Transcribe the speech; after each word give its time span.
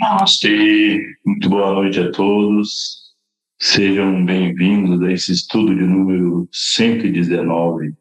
Namastê, 0.00 1.16
muito 1.24 1.50
boa 1.50 1.74
noite 1.74 2.00
a 2.00 2.10
todos. 2.10 3.12
Sejam 3.60 4.24
bem-vindos 4.24 5.02
a 5.02 5.12
esse 5.12 5.32
estudo 5.32 5.74
de 5.74 5.82
número 5.82 6.48
119, 6.50 7.94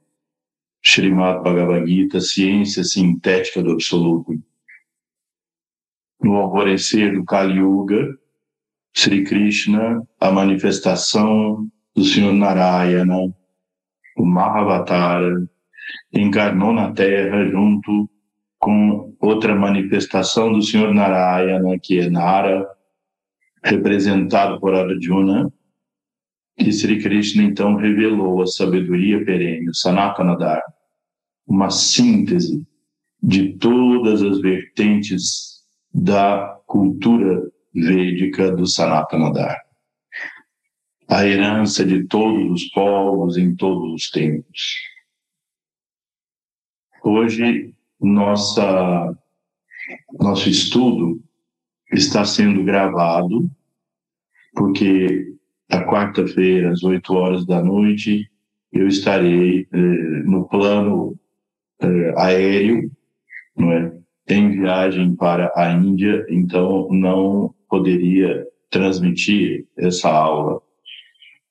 Srimad 0.81 1.43
Bhagavad 1.43 1.85
Gita, 1.85 2.21
Ciência 2.21 2.85
Sintética 2.85 3.61
do 3.61 3.73
Absoluto. 3.73 4.41
No 6.21 6.37
alvorecer 6.37 7.13
do 7.13 7.25
Kali 7.25 7.59
Yuga, 7.59 8.17
Sri 8.95 9.25
Krishna, 9.25 10.01
a 10.21 10.31
manifestação 10.31 11.69
do 11.93 12.05
Senhor 12.05 12.31
Narayana, 12.31 13.17
o 14.15 14.25
Mahavatara, 14.25 15.45
encarnou 16.13 16.71
na 16.71 16.93
Terra 16.93 17.45
junto 17.49 18.09
com 18.63 19.13
outra 19.19 19.53
manifestação 19.53 20.53
do 20.53 20.61
Senhor 20.61 20.93
Narayana, 20.93 21.77
que 21.77 21.99
é 21.99 22.09
Nara, 22.09 22.65
representado 23.61 24.57
por 24.57 24.73
Arjuna, 24.73 25.51
que 26.57 26.71
Sri 26.71 27.03
Krishna 27.03 27.43
então 27.43 27.75
revelou 27.75 28.41
a 28.41 28.47
sabedoria 28.47 29.23
perene, 29.25 29.67
o 29.67 29.73
Sanatana 29.73 30.37
Dharma, 30.37 30.63
uma 31.45 31.69
síntese 31.69 32.65
de 33.21 33.51
todas 33.57 34.21
as 34.23 34.39
vertentes 34.39 35.61
da 35.93 36.57
cultura 36.65 37.45
védica 37.75 38.49
do 38.49 38.65
Sanatana 38.65 39.29
Dharma. 39.33 39.61
A 41.09 41.25
herança 41.25 41.85
de 41.85 42.05
todos 42.05 42.49
os 42.49 42.69
povos 42.69 43.35
em 43.35 43.53
todos 43.57 43.93
os 43.93 44.09
tempos. 44.09 44.77
Hoje 47.03 47.73
nossa, 48.03 49.17
nosso 50.19 50.49
estudo 50.49 51.19
está 51.91 52.25
sendo 52.25 52.63
gravado, 52.63 53.49
porque 54.53 55.33
a 55.71 55.83
quarta-feira, 55.85 56.71
às 56.71 56.83
8 56.83 57.13
horas 57.13 57.45
da 57.45 57.63
noite, 57.63 58.29
eu 58.71 58.87
estarei 58.87 59.67
eh, 59.71 59.77
no 60.25 60.47
plano 60.47 61.17
eh, 61.81 62.13
aéreo, 62.17 62.91
não 63.55 63.71
é? 63.71 63.93
em 64.27 64.51
viagem 64.51 65.15
para 65.15 65.51
a 65.55 65.71
Índia, 65.71 66.25
então 66.29 66.87
não 66.91 67.53
poderia 67.69 68.45
transmitir 68.69 69.65
essa 69.77 70.09
aula. 70.09 70.61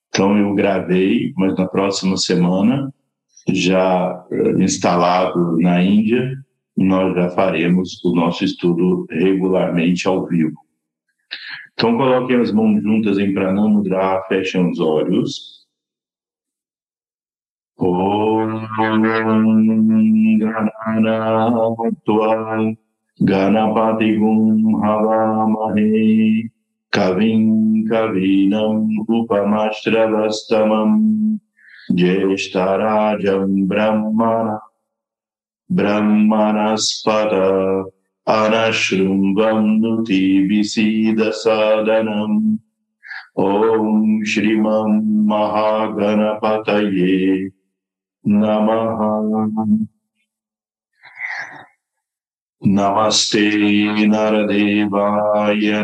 Então 0.08 0.36
eu 0.36 0.54
gravei, 0.54 1.32
mas 1.36 1.56
na 1.56 1.66
próxima 1.66 2.16
semana 2.16 2.92
já 3.48 4.26
eh, 4.30 4.62
instalado 4.62 5.58
na 5.58 5.82
Índia, 5.82 6.41
nós 6.76 7.14
já 7.14 7.30
faremos 7.30 8.02
o 8.04 8.14
nosso 8.14 8.44
estudo 8.44 9.06
regularmente 9.10 10.06
ao 10.08 10.26
vivo. 10.26 10.56
Então, 11.74 11.96
coloquem 11.96 12.40
as 12.40 12.52
mãos 12.52 12.82
juntas 12.82 13.18
em 13.18 13.32
Pranamudra, 13.32 14.22
fechem 14.28 14.70
os 14.70 14.78
olhos. 14.78 15.62
Om 17.78 18.66
Ganapati 23.20 24.16
Gum 24.16 24.82
Havamahe 24.82 26.50
Kavim 26.90 27.84
Kavinam 27.84 28.88
Upamastravastamam 29.08 31.38
Jeshtarajam 31.94 33.66
Brahmana 33.66 34.58
ब्रह्मणस्पद। 35.72 37.32
अनशृङ्गन्नुति 38.28 40.48
विसीदसादनम्। 40.48 42.56
ॐ 43.38 44.24
श्रीमन् 44.24 45.26
महागणपतये 45.26 47.48
नमः। 48.28 49.86
नमस्ते 52.66 54.06
नरदेवाय 54.06 55.82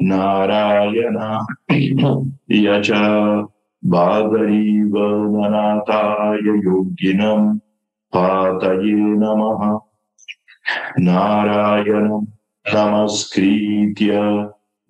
नारायण। 0.00 1.18
यच 2.50 2.90
भागरीवननाथाय 3.84 6.38
योगिनं 6.38 7.58
पातये 8.16 8.94
नमः। 8.94 9.78
नारायणं 10.98 12.26
नमस्कृत्य 12.74 14.10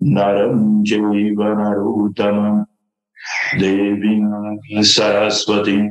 नरं 0.03 0.83
चैव 0.83 1.43
नरोत्तमं 1.43 2.63
देवीं 3.59 4.83
सरस्वतीं, 4.83 5.89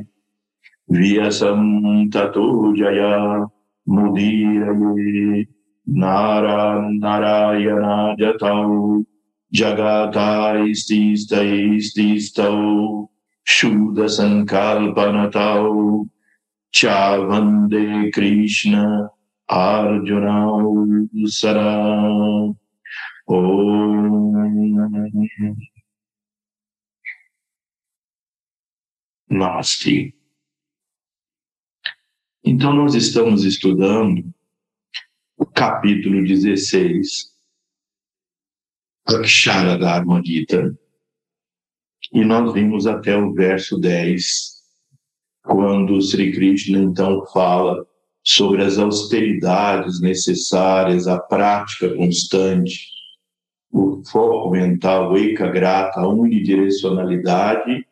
व्यसं 0.91 2.09
ततो 2.09 2.75
जया। 2.75 3.47
मुदीरये 3.89 5.41
नारायणाजतौ। 5.89 7.61
जगातास्तिस्तैस्तिस्तौ 9.53 10.47
शुद्धसङ्कल्पनतौ 13.45 14.45
च 16.05 16.20
Chavande 16.73 18.11
Krishna 18.11 19.11
Arjuna 19.47 20.47
Usara. 21.13 22.55
Om. 23.27 24.31
Então, 32.43 32.73
nós 32.73 32.95
estamos 32.95 33.43
estudando 33.43 34.33
o 35.37 35.45
capítulo 35.45 36.23
16, 36.25 37.33
Akshara 39.05 39.77
da 39.77 39.95
Harmonita, 39.95 40.77
e 42.13 42.25
nós 42.25 42.53
vimos 42.53 42.87
até 42.87 43.15
o 43.15 43.33
verso 43.33 43.79
10 43.79 44.60
quando 45.43 46.01
Sri 46.01 46.31
Krishna 46.31 46.79
então 46.79 47.25
fala 47.27 47.85
sobre 48.23 48.63
as 48.63 48.77
austeridades 48.77 49.99
necessárias, 49.99 51.07
a 51.07 51.19
prática 51.19 51.95
constante, 51.95 52.87
o 53.71 54.03
foco 54.05 54.51
mental, 54.51 55.11
o 55.11 55.17
ekagrata, 55.17 56.01
a 56.01 56.07
unidirecionalidade 56.07 57.85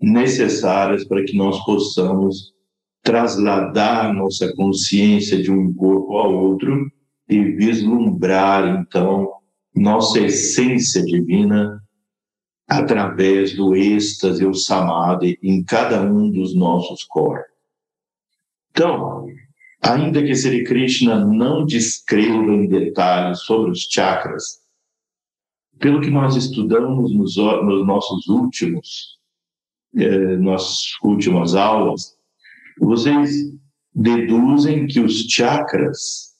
necessárias 0.00 1.04
para 1.04 1.24
que 1.24 1.36
nós 1.36 1.62
possamos 1.64 2.54
trasladar 3.02 4.12
nossa 4.14 4.54
consciência 4.54 5.42
de 5.42 5.50
um 5.50 5.72
corpo 5.74 6.16
ao 6.16 6.34
outro 6.34 6.90
e 7.28 7.42
vislumbrar 7.42 8.80
então 8.80 9.30
nossa 9.74 10.20
essência 10.20 11.02
divina 11.02 11.83
através 12.68 13.54
do 13.54 13.74
êxtase, 13.76 14.44
o 14.44 14.54
samadhi, 14.54 15.38
em 15.42 15.62
cada 15.62 16.02
um 16.02 16.30
dos 16.30 16.54
nossos 16.54 17.04
corpos. 17.04 17.52
Então, 18.70 19.26
ainda 19.82 20.22
que 20.22 20.34
Sri 20.34 20.64
Krishna 20.64 21.24
não 21.24 21.64
descreva 21.64 22.52
em 22.52 22.66
detalhes 22.66 23.40
sobre 23.40 23.70
os 23.70 23.86
chakras, 23.90 24.60
pelo 25.78 26.00
que 26.00 26.10
nós 26.10 26.36
estudamos 26.36 27.12
nos, 27.14 27.36
nos 27.36 27.86
nossos 27.86 28.26
últimos, 28.28 29.18
eh, 29.96 30.36
nossas 30.36 30.92
últimas 31.02 31.54
aulas, 31.54 32.16
vocês 32.80 33.30
deduzem 33.94 34.86
que 34.86 35.00
os 35.00 35.20
chakras 35.28 36.34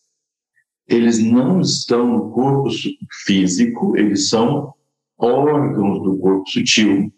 eles 0.86 1.18
não 1.18 1.60
estão 1.60 2.06
no 2.06 2.30
corpo 2.30 2.68
físico, 3.24 3.96
eles 3.96 4.28
são 4.28 4.73
órgãos 5.24 6.02
do 6.02 6.18
corpo 6.18 6.48
sutil. 6.48 7.12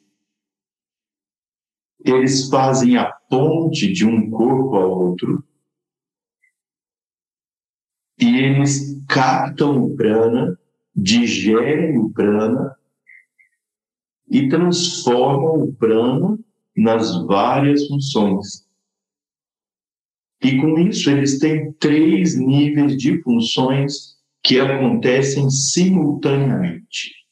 Eles 2.04 2.48
fazem 2.48 2.96
a 2.96 3.10
ponte 3.10 3.92
de 3.92 4.06
um 4.06 4.30
corpo 4.30 4.76
ao 4.76 4.90
outro 4.90 5.44
e 8.18 8.38
eles 8.38 9.04
captam 9.08 9.84
o 9.84 9.96
prana, 9.96 10.58
digerem 10.94 11.98
o 11.98 12.10
prana 12.10 12.76
e 14.30 14.48
transformam 14.48 15.64
o 15.64 15.72
prana 15.74 16.38
nas 16.76 17.24
várias 17.26 17.86
funções. 17.86 18.66
E 20.42 20.60
com 20.60 20.78
isso, 20.78 21.10
eles 21.10 21.38
têm 21.38 21.72
três 21.72 22.36
níveis 22.36 22.96
de 22.96 23.20
funções 23.22 24.16
que 24.42 24.60
acontecem 24.60 25.50
simultaneamente. 25.50 27.25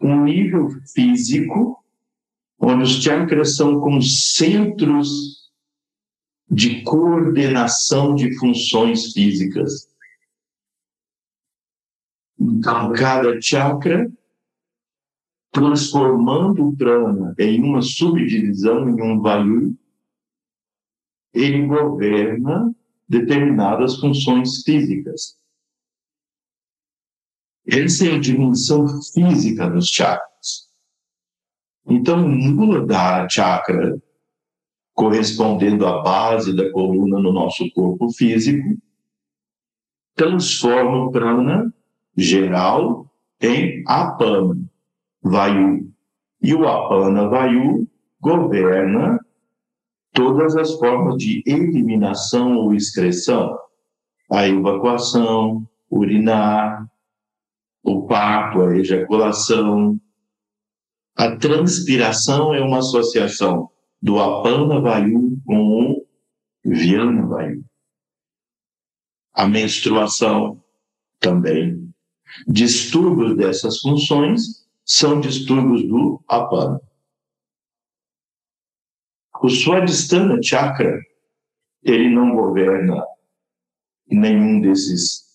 Um 0.00 0.24
nível 0.24 0.70
físico, 0.92 1.82
onde 2.58 2.84
os 2.84 3.02
chakras 3.02 3.56
são 3.56 3.80
como 3.80 4.02
centros 4.02 5.50
de 6.50 6.82
coordenação 6.82 8.14
de 8.14 8.36
funções 8.38 9.12
físicas. 9.12 9.88
Então, 12.38 12.92
cada 12.92 13.40
chakra 13.40 14.10
transformando 15.50 16.68
o 16.68 16.76
prana 16.76 17.34
em 17.38 17.62
uma 17.62 17.82
subdivisão, 17.82 18.88
em 18.88 19.02
um 19.02 19.20
vayu, 19.20 19.76
ele 21.32 21.66
governa 21.66 22.74
determinadas 23.08 23.96
funções 23.96 24.62
físicas. 24.62 25.37
Essa 27.70 28.06
é 28.06 28.14
a 28.14 28.18
dimensão 28.18 28.86
física 29.12 29.68
dos 29.68 29.88
chakras. 29.88 30.68
Então, 31.86 32.24
o 32.24 32.28
Muladhara 32.28 33.28
chakra, 33.28 34.00
correspondendo 34.94 35.86
à 35.86 36.02
base 36.02 36.56
da 36.56 36.70
coluna 36.72 37.20
no 37.20 37.30
nosso 37.30 37.70
corpo 37.72 38.10
físico, 38.10 38.74
transforma 40.14 41.04
o 41.04 41.10
prana 41.10 41.72
geral 42.16 43.06
em 43.38 43.84
apana, 43.86 44.58
vayu. 45.22 45.92
E 46.42 46.54
o 46.54 46.66
apana 46.66 47.28
vayu 47.28 47.86
governa 48.18 49.20
todas 50.12 50.56
as 50.56 50.72
formas 50.78 51.16
de 51.16 51.42
eliminação 51.46 52.56
ou 52.56 52.74
excreção, 52.74 53.58
a 54.30 54.48
evacuação, 54.48 55.68
urinar, 55.90 56.88
o 57.88 58.06
parto, 58.06 58.62
a 58.62 58.76
ejaculação. 58.76 59.98
A 61.16 61.36
transpiração 61.36 62.54
é 62.54 62.60
uma 62.60 62.78
associação 62.78 63.70
do 64.00 64.20
apana 64.20 64.80
vayu 64.80 65.40
com 65.44 65.92
o 65.92 66.06
viana 66.64 67.26
vayu. 67.26 67.64
A 69.32 69.46
menstruação 69.46 70.62
também. 71.18 71.92
Distúrbios 72.46 73.36
dessas 73.36 73.80
funções 73.80 74.68
são 74.84 75.20
distúrbios 75.20 75.88
do 75.88 76.22
apana. 76.28 76.80
O 79.40 79.48
Swadhisthana 79.48 80.40
Chakra, 80.42 81.00
ele 81.82 82.10
não 82.10 82.34
governa 82.34 83.02
nenhum 84.10 84.60
desses 84.60 85.27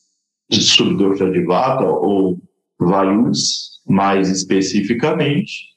Subdoshadivata 0.61 1.85
ou 1.85 2.41
Vayus, 2.79 3.81
mais 3.87 4.29
especificamente, 4.29 5.73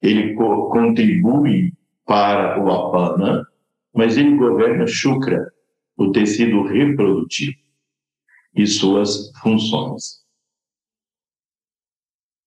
ele 0.00 0.34
co 0.34 0.68
contribui 0.70 1.72
para 2.04 2.62
o 2.62 2.70
Apana, 2.70 3.46
mas 3.94 4.16
ele 4.16 4.36
governa 4.36 4.86
Shukra, 4.86 5.52
o 5.96 6.10
tecido 6.10 6.62
reprodutivo, 6.62 7.56
e 8.54 8.66
suas 8.66 9.30
funções. 9.40 10.22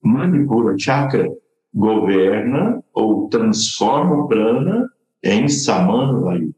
Manipura 0.03 0.77
Chakra 0.77 1.27
governa 1.73 2.83
ou 2.93 3.27
transforma 3.27 4.23
o 4.23 4.27
prana 4.27 4.87
em 5.23 5.47
Samana 5.47 6.19
Vayu. 6.21 6.55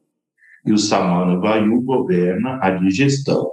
E 0.66 0.74
o 0.74 0.78
Samana 0.78 1.40
Vayu 1.40 1.82
governa 1.82 2.60
a 2.62 2.72
digestão. 2.72 3.50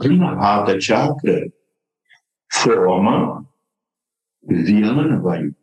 Anahata 0.00 0.80
Chakra 0.80 1.50
forma 2.50 3.46
Vyana 4.46 5.20
Vayu. 5.20 5.54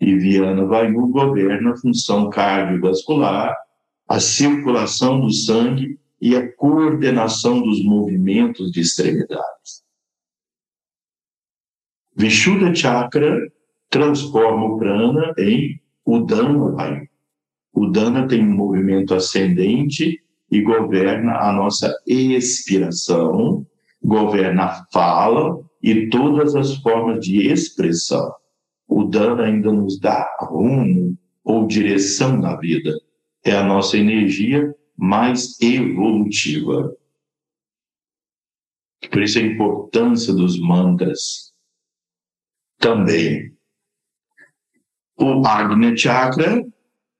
E 0.00 0.16
Vyana 0.16 0.64
Vayu 0.64 1.08
governa 1.08 1.72
a 1.72 1.76
função 1.76 2.30
cardiovascular, 2.30 3.54
a 4.08 4.20
circulação 4.20 5.20
do 5.20 5.30
sangue 5.30 5.98
e 6.20 6.36
a 6.36 6.52
coordenação 6.56 7.60
dos 7.62 7.84
movimentos 7.84 8.70
de 8.72 8.80
extremidades. 8.80 9.84
Vishuddha 12.16 12.74
Chakra 12.74 13.50
transforma 13.88 14.66
o 14.66 14.78
prana 14.78 15.34
em 15.38 15.80
o 16.04 16.20
Dana 16.20 16.70
vai. 16.72 17.08
O 17.72 17.86
Dana 17.86 18.26
tem 18.26 18.42
um 18.42 18.54
movimento 18.54 19.14
ascendente 19.14 20.22
e 20.50 20.60
governa 20.60 21.38
a 21.38 21.52
nossa 21.52 21.94
expiração, 22.06 23.66
governa 24.02 24.64
a 24.64 24.86
fala 24.92 25.60
e 25.82 26.08
todas 26.08 26.54
as 26.54 26.76
formas 26.76 27.24
de 27.24 27.46
expressão. 27.50 28.32
O 28.88 29.04
Dana 29.04 29.44
ainda 29.44 29.72
nos 29.72 29.98
dá 29.98 30.26
rumo 30.40 31.16
ou 31.44 31.66
direção 31.66 32.36
na 32.36 32.56
vida. 32.56 32.92
É 33.44 33.52
a 33.52 33.64
nossa 33.64 33.96
energia 33.96 34.74
mais 34.96 35.60
evolutiva. 35.60 36.94
Por 39.10 39.22
isso 39.22 39.38
a 39.38 39.42
importância 39.42 40.32
dos 40.34 40.58
mantras 40.60 41.52
também 42.78 43.50
o 45.20 45.46
Agnya 45.46 45.94
Chakra 45.94 46.64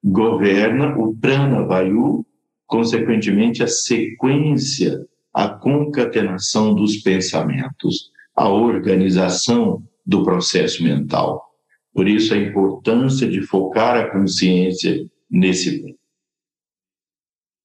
governa 0.03 0.97
o 0.97 1.15
Prana 1.15 1.67
Vayu, 1.67 2.25
consequentemente 2.67 3.62
a 3.62 3.69
sequência, 3.69 5.06
a 5.32 5.49
concatenação 5.49 6.75
dos 6.75 6.97
pensamentos, 6.97 8.11
a 8.35 8.49
organização 8.49 9.82
do 10.05 10.25
processo 10.25 10.82
mental. 10.82 11.50
Por 11.93 12.09
isso 12.09 12.35
a 12.35 12.38
importância 12.38 13.29
de 13.29 13.43
focar 13.43 13.97
a 13.97 14.11
consciência 14.11 15.06
nesse 15.31 15.82
ponto. 15.82 15.99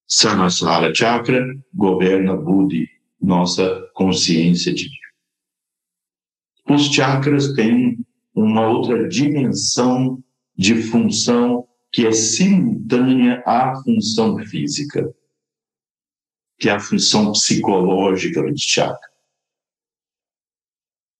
Sanasara 0.07 0.93
Chakra 0.93 1.43
governa 1.73 2.35
Buddhi, 2.35 2.87
nossa 3.19 3.89
consciência 3.93 4.73
divina. 4.73 5.05
Os 6.69 6.85
chakras 6.93 7.53
têm 7.53 7.97
uma 8.33 8.67
outra 8.67 9.07
dimensão 9.07 10.23
de 10.57 10.81
função 10.83 11.67
que 11.91 12.05
é 12.05 12.11
simultânea 12.11 13.41
à 13.45 13.75
função 13.83 14.37
física, 14.39 15.13
que 16.57 16.69
é 16.69 16.73
a 16.73 16.79
função 16.79 17.31
psicológica 17.31 18.41
do 18.41 18.57
chakra. 18.57 19.09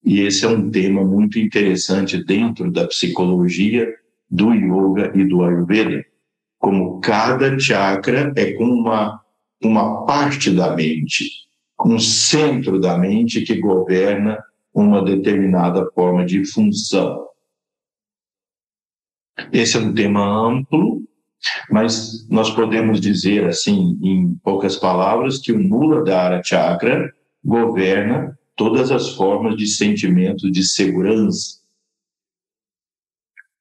E 0.03 0.21
esse 0.21 0.45
é 0.45 0.47
um 0.47 0.69
tema 0.69 1.03
muito 1.03 1.39
interessante 1.39 2.23
dentro 2.23 2.71
da 2.71 2.87
psicologia, 2.87 3.91
do 4.29 4.53
yoga 4.53 5.11
e 5.15 5.25
do 5.25 5.43
ayurveda, 5.43 6.05
como 6.59 6.99
cada 6.99 7.57
chakra 7.59 8.31
é 8.35 8.53
como 8.53 8.73
uma, 8.73 9.21
uma 9.63 10.05
parte 10.05 10.51
da 10.51 10.75
mente, 10.75 11.29
um 11.83 11.99
centro 11.99 12.79
da 12.79 12.97
mente 12.97 13.41
que 13.41 13.59
governa 13.59 14.43
uma 14.73 15.03
determinada 15.03 15.89
forma 15.91 16.25
de 16.25 16.45
função. 16.45 17.25
Esse 19.51 19.77
é 19.77 19.79
um 19.79 19.93
tema 19.93 20.21
amplo, 20.21 21.03
mas 21.69 22.27
nós 22.29 22.49
podemos 22.49 22.99
dizer 22.99 23.45
assim, 23.45 23.97
em 24.01 24.35
poucas 24.43 24.75
palavras, 24.75 25.39
que 25.39 25.51
o 25.51 25.59
Muladhara 25.59 26.41
Chakra 26.43 27.13
governa 27.43 28.37
todas 28.55 28.91
as 28.91 29.09
formas 29.09 29.55
de 29.57 29.67
sentimento 29.67 30.49
de 30.49 30.63
segurança. 30.63 31.59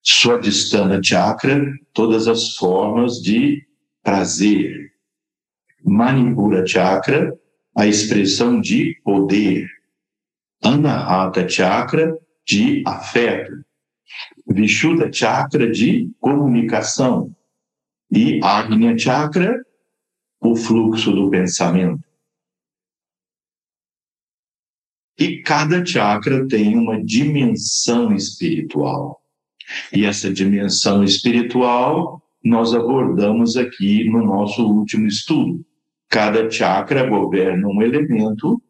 Swadhisthana 0.03 1.00
Chakra, 1.03 1.64
todas 1.93 2.29
as 2.29 2.55
formas 2.57 3.21
de 3.21 3.67
prazer. 4.03 4.93
Manipura 5.83 6.67
Chakra, 6.67 7.33
a 7.76 7.87
expressão 7.87 8.61
de 8.61 9.00
poder. 9.03 9.67
Anahata 10.62 11.49
Chakra, 11.49 12.17
de 12.47 12.83
afeto. 12.87 13.53
Vishuddha 14.47 15.11
Chakra 15.12 15.71
de 15.71 16.11
comunicação 16.21 17.35
e 18.14 18.40
Agnya 18.42 18.97
Chakra, 18.97 19.61
o 20.40 20.54
fluxo 20.54 21.11
do 21.11 21.30
pensamento. 21.30 22.04
E 25.18 25.42
cada 25.42 25.85
chakra 25.85 26.47
tem 26.49 26.76
uma 26.76 27.02
dimensão 27.02 28.14
espiritual. 28.14 29.21
E 29.92 30.04
essa 30.04 30.33
dimensão 30.33 31.02
espiritual 31.02 32.23
nós 32.42 32.75
abordamos 32.75 33.56
aqui 33.56 34.04
no 34.04 34.25
nosso 34.25 34.66
último 34.66 35.06
estudo. 35.06 35.64
Cada 36.09 36.50
chakra 36.50 37.09
governa 37.09 37.66
um 37.66 37.80
elemento 37.80 38.61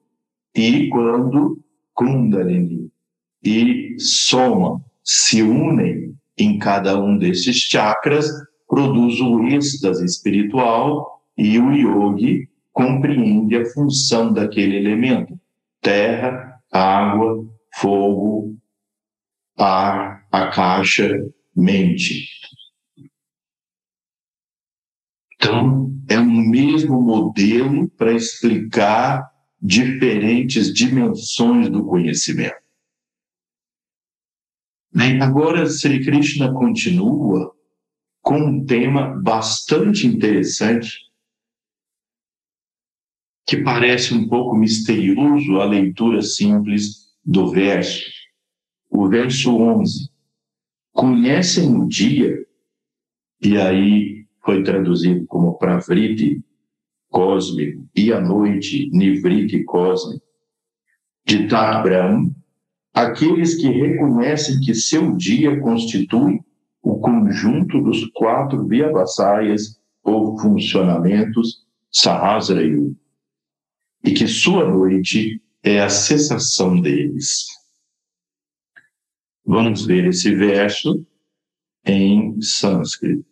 e 0.54 0.88
quando 0.88 1.60
Kundalini 1.92 2.90
e 3.42 3.96
Soma 3.98 4.82
se 5.02 5.42
unem 5.42 6.14
em 6.38 6.58
cada 6.58 7.00
um 7.02 7.18
desses 7.18 7.56
chakras, 7.56 8.30
produz 8.66 9.20
o 9.20 9.44
êxtase 9.46 10.04
espiritual 10.04 11.22
e 11.36 11.58
o 11.58 11.72
yogi 11.72 12.48
compreende 12.72 13.56
a 13.56 13.66
função 13.66 14.32
daquele 14.32 14.76
elemento: 14.76 15.38
terra, 15.80 16.60
água, 16.72 17.46
fogo, 17.74 18.56
ar, 19.56 20.26
a 20.30 20.48
caixa, 20.48 21.08
mente. 21.54 22.28
Então, 25.34 25.92
é 26.08 26.18
um 26.18 26.48
mesmo 26.48 27.00
modelo 27.00 27.88
para 27.90 28.12
explicar 28.12 29.30
diferentes 29.60 30.72
dimensões 30.72 31.70
do 31.70 31.84
conhecimento. 31.84 32.64
Agora, 35.20 35.66
Sri 35.66 36.04
Krishna 36.04 36.52
continua 36.52 37.53
com 38.24 38.38
um 38.38 38.64
tema 38.64 39.20
bastante 39.22 40.06
interessante, 40.06 40.98
que 43.46 43.58
parece 43.58 44.14
um 44.14 44.26
pouco 44.26 44.56
misterioso 44.56 45.60
a 45.60 45.66
leitura 45.66 46.22
simples 46.22 47.14
do 47.22 47.50
verso. 47.50 48.02
O 48.90 49.06
verso 49.08 49.54
11. 49.54 50.10
Conhecem 50.90 51.76
o 51.76 51.86
dia, 51.86 52.34
e 53.42 53.58
aí 53.58 54.26
foi 54.42 54.62
traduzido 54.62 55.26
como 55.26 55.58
pravriti, 55.58 56.42
cósmico, 57.10 57.86
e 57.94 58.10
a 58.10 58.22
noite, 58.22 58.88
nivriti 58.90 59.62
cósmico, 59.64 60.24
de 61.26 61.46
Tat 61.46 61.84
aqueles 62.94 63.56
que 63.56 63.68
reconhecem 63.68 64.60
que 64.60 64.74
seu 64.74 65.14
dia 65.14 65.60
constitui 65.60 66.40
o 66.84 67.00
conjunto 67.00 67.80
dos 67.80 68.04
quatro 68.12 68.68
Vyavasayas 68.68 69.80
ou 70.02 70.38
funcionamentos 70.38 71.64
Sahasrayu, 71.90 72.94
e 74.04 74.12
que 74.12 74.28
sua 74.28 74.68
noite 74.68 75.42
é 75.62 75.80
a 75.80 75.88
cessação 75.88 76.78
deles. 76.78 77.46
Vamos 79.46 79.86
ver 79.86 80.06
esse 80.06 80.34
verso 80.34 81.06
em 81.86 82.38
sânscrito. 82.42 83.24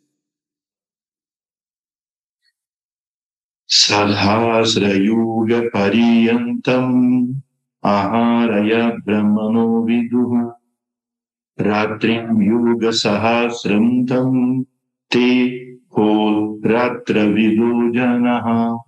Sadhasrayuga 3.68 5.70
pariyantam 5.70 7.34
aharaya 7.82 8.98
brahmano 9.00 9.84
viduha 9.84 10.61
sahasram 12.92 14.06
tam 14.06 14.66
te 15.08 15.78
ho 15.90 16.60
ratra 16.62 17.32
vidujanaha. 17.32 18.78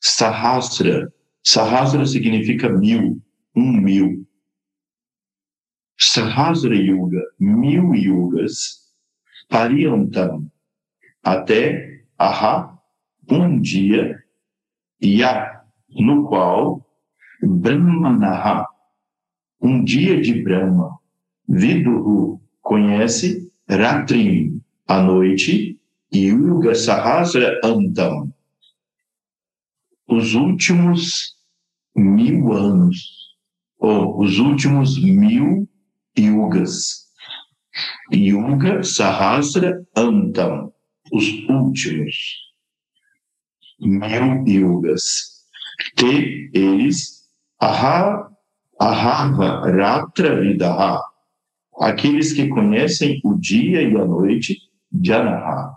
Sahasra. 0.00 1.12
Sahasra 1.44 2.06
significa 2.06 2.68
mil, 2.68 3.20
um 3.54 3.80
mil. 3.80 4.26
Sahasra 5.98 6.74
Yuga, 6.74 7.22
mil 7.38 7.94
yugas, 7.94 8.82
pariantam, 9.48 10.50
até 11.22 12.02
aha, 12.18 12.76
um 13.30 13.60
dia, 13.60 14.20
ya, 15.00 15.62
no 15.88 16.26
qual 16.26 16.84
Brahmanaha, 17.40 18.66
um 19.60 19.84
dia 19.84 20.20
de 20.20 20.42
Brahma, 20.42 20.91
Viduhu 21.54 22.40
conhece 22.62 23.52
Ratrim, 23.68 24.58
a 24.88 25.02
noite, 25.02 25.78
e 26.10 26.18
Yuga 26.28 26.74
Sahasra 26.74 27.60
Antam, 27.62 28.32
os 30.08 30.32
últimos 30.32 31.36
mil 31.94 32.54
anos, 32.54 33.36
ou 33.78 34.18
os 34.18 34.38
últimos 34.38 34.98
mil 34.98 35.68
yugas. 36.18 37.06
Yuga 38.10 38.82
Sahasra 38.82 39.86
Antam, 39.94 40.72
os 41.12 41.28
últimos 41.50 42.16
mil 43.78 44.42
yugas. 44.46 45.44
Te 45.96 46.50
eles, 46.54 47.28
aha, 47.60 48.30
ahava 48.80 49.70
ratra 49.70 50.40
vidaha, 50.40 51.11
aqueles 51.78 52.32
que 52.32 52.48
conhecem 52.48 53.20
o 53.24 53.34
dia 53.38 53.82
e 53.82 53.96
a 53.96 54.04
noite, 54.04 54.58
Janaha, 55.02 55.76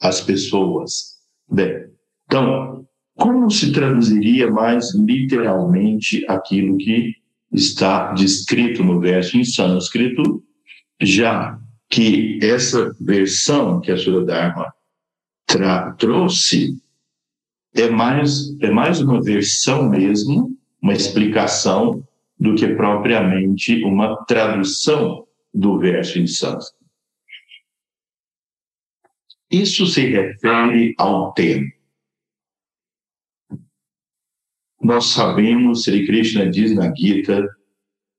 as 0.00 0.20
pessoas. 0.20 1.18
Bem, 1.50 1.86
então, 2.26 2.86
como 3.16 3.50
se 3.50 3.72
traduziria 3.72 4.50
mais 4.50 4.94
literalmente 4.94 6.24
aquilo 6.28 6.76
que 6.76 7.14
está 7.52 8.12
descrito 8.12 8.84
no 8.84 9.00
verso 9.00 9.36
em 9.36 9.44
sânscrito, 9.44 10.42
já 11.00 11.58
que 11.90 12.38
essa 12.42 12.94
versão 13.00 13.80
que 13.80 13.90
a 13.90 13.96
Sura 13.96 14.24
Dharma 14.24 14.72
trouxe 15.98 16.76
é 17.74 17.88
mais, 17.88 18.56
é 18.60 18.70
mais 18.70 19.00
uma 19.00 19.22
versão 19.22 19.88
mesmo, 19.88 20.56
uma 20.82 20.92
explicação 20.92 22.06
do 22.38 22.54
que 22.54 22.68
propriamente 22.74 23.82
uma 23.84 24.24
tradução 24.24 25.26
do 25.52 25.78
verso 25.78 26.18
em 26.18 26.26
sânscrito. 26.26 26.78
Isso 29.50 29.86
se 29.86 30.06
refere 30.06 30.94
ao 30.98 31.32
tempo. 31.32 31.72
Nós 34.80 35.06
sabemos, 35.06 35.82
Sri 35.84 36.06
Krishna 36.06 36.48
diz 36.48 36.74
na 36.74 36.94
Gita, 36.94 37.48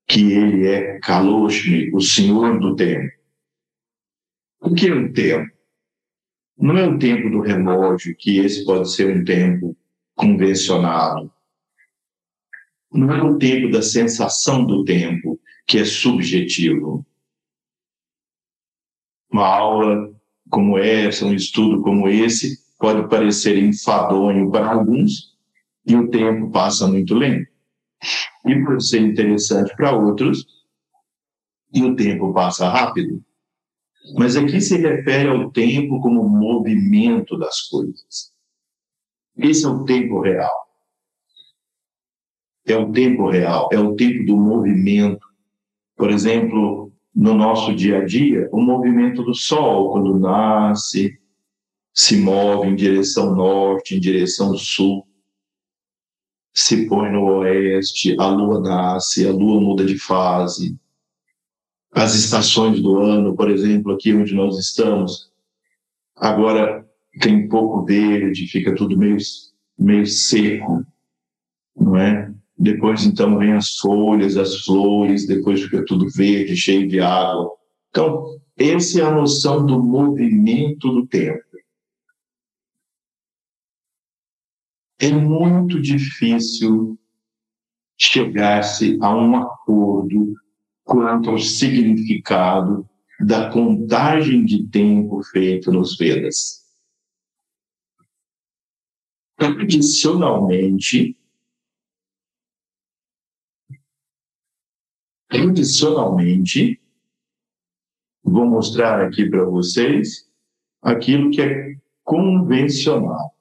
que 0.07 0.33
ele 0.33 0.67
é 0.67 0.99
Kaloshmi, 0.99 1.91
o 1.93 2.01
senhor 2.01 2.59
do 2.59 2.75
tempo. 2.75 3.11
O 4.59 4.73
que 4.73 4.87
é 4.87 4.93
um 4.93 5.13
tempo? 5.13 5.49
Não 6.57 6.77
é 6.77 6.85
o 6.85 6.99
tempo 6.99 7.29
do 7.29 7.39
relógio, 7.39 8.15
que 8.17 8.39
esse 8.39 8.65
pode 8.65 8.91
ser 8.91 9.15
um 9.15 9.23
tempo 9.23 9.77
convencionado. 10.15 11.31
Não 12.91 13.13
é 13.13 13.21
o 13.21 13.37
tempo 13.37 13.71
da 13.71 13.81
sensação 13.81 14.65
do 14.65 14.83
tempo, 14.83 15.39
que 15.67 15.77
é 15.77 15.85
subjetivo. 15.85 17.05
Uma 19.31 19.45
aula 19.45 20.11
como 20.49 20.77
essa, 20.77 21.25
um 21.25 21.33
estudo 21.33 21.81
como 21.81 22.09
esse, 22.09 22.57
pode 22.79 23.07
parecer 23.07 23.57
enfadonho 23.57 24.49
para 24.49 24.71
alguns 24.71 25.37
e 25.85 25.95
o 25.95 26.09
tempo 26.09 26.49
passa 26.49 26.87
muito 26.87 27.13
lento. 27.13 27.47
E 28.45 28.63
pode 28.63 28.87
ser 28.87 29.01
interessante 29.01 29.75
para 29.75 29.95
outros 29.95 30.45
e 31.73 31.83
o 31.83 31.95
tempo 31.95 32.33
passa 32.33 32.67
rápido. 32.67 33.23
Mas 34.17 34.35
aqui 34.35 34.59
se 34.59 34.77
refere 34.77 35.29
ao 35.29 35.51
tempo 35.51 36.01
como 36.01 36.27
movimento 36.27 37.37
das 37.37 37.61
coisas. 37.67 38.33
Esse 39.37 39.65
é 39.65 39.67
o 39.67 39.85
tempo 39.85 40.21
real. 40.21 40.68
É 42.69 42.77
o 42.77 42.91
tempo 42.91 43.29
real, 43.29 43.69
é 43.71 43.79
o 43.79 43.95
tempo 43.95 44.25
do 44.25 44.37
movimento. 44.37 45.25
Por 45.95 46.11
exemplo, 46.11 46.93
no 47.15 47.33
nosso 47.33 47.75
dia 47.75 47.99
a 47.99 48.05
dia 48.05 48.47
o 48.51 48.61
movimento 48.61 49.23
do 49.23 49.33
Sol, 49.33 49.91
quando 49.91 50.19
nasce, 50.19 51.19
se 51.93 52.17
move 52.17 52.67
em 52.67 52.75
direção 52.75 53.35
norte, 53.35 53.95
em 53.95 53.99
direção 53.99 54.55
sul, 54.55 55.05
se 56.53 56.87
põe 56.87 57.11
no 57.11 57.25
oeste, 57.39 58.15
a 58.19 58.27
lua 58.27 58.59
nasce, 58.59 59.27
a 59.27 59.31
lua 59.31 59.59
muda 59.59 59.83
de 59.83 59.97
fase. 59.97 60.77
As 61.91 62.13
estações 62.13 62.81
do 62.81 62.99
ano, 62.99 63.35
por 63.35 63.49
exemplo, 63.49 63.93
aqui 63.93 64.13
onde 64.13 64.35
nós 64.35 64.57
estamos, 64.57 65.31
agora 66.15 66.87
tem 67.19 67.47
pouco 67.47 67.83
verde, 67.83 68.47
fica 68.47 68.75
tudo 68.75 68.97
meio, 68.97 69.17
meio 69.77 70.05
seco, 70.05 70.85
não 71.75 71.97
é? 71.97 72.31
Depois 72.59 73.05
então 73.05 73.37
vem 73.37 73.53
as 73.53 73.77
folhas, 73.77 74.35
as 74.35 74.65
flores, 74.65 75.25
depois 75.25 75.61
fica 75.61 75.85
tudo 75.85 76.09
verde, 76.09 76.57
cheio 76.57 76.85
de 76.89 76.99
água. 76.99 77.51
Então, 77.89 78.37
essa 78.57 78.99
é 78.99 79.03
a 79.03 79.11
noção 79.11 79.65
do 79.65 79.81
movimento 79.81 80.91
do 80.91 81.07
tempo. 81.07 81.39
É 84.99 85.09
muito 85.09 85.81
difícil 85.81 86.99
chegar-se 87.97 88.97
a 89.01 89.15
um 89.15 89.37
acordo 89.37 90.35
quanto 90.83 91.29
ao 91.29 91.39
significado 91.39 92.85
da 93.21 93.49
contagem 93.49 94.43
de 94.43 94.67
tempo 94.67 95.23
feita 95.23 95.71
nos 95.71 95.97
Vedas. 95.97 96.59
Tradicionalmente, 99.37 101.18
Tradicionalmente, 105.29 106.81
vou 108.23 108.47
mostrar 108.47 109.05
aqui 109.05 109.29
para 109.29 109.45
vocês 109.45 110.27
aquilo 110.81 111.29
que 111.29 111.39
é 111.39 111.77
convencional, 112.03 113.35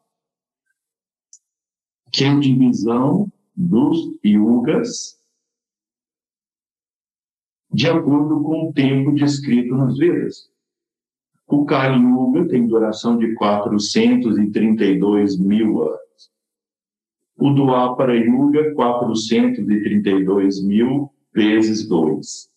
que 2.12 2.25
é 2.25 2.28
a 2.28 2.38
divisão 2.38 3.33
dos 3.57 3.97
yugas 4.23 5.18
de 7.71 7.88
acordo 7.88 8.42
com 8.42 8.68
o 8.68 8.73
tempo 8.73 9.14
descrito 9.14 9.75
nas 9.75 9.97
Vedas. 9.97 10.50
O 11.47 11.64
Kali 11.64 12.02
Yuga 12.02 12.47
tem 12.49 12.66
duração 12.66 13.16
de 13.16 13.35
432 13.35 15.38
mil 15.38 15.83
anos. 15.83 16.30
O 17.38 17.54
Dwapara 17.54 18.14
Yuga, 18.14 18.75
432 18.75 20.62
mil 20.62 21.11
vezes 21.38 21.87
2. 21.88 22.49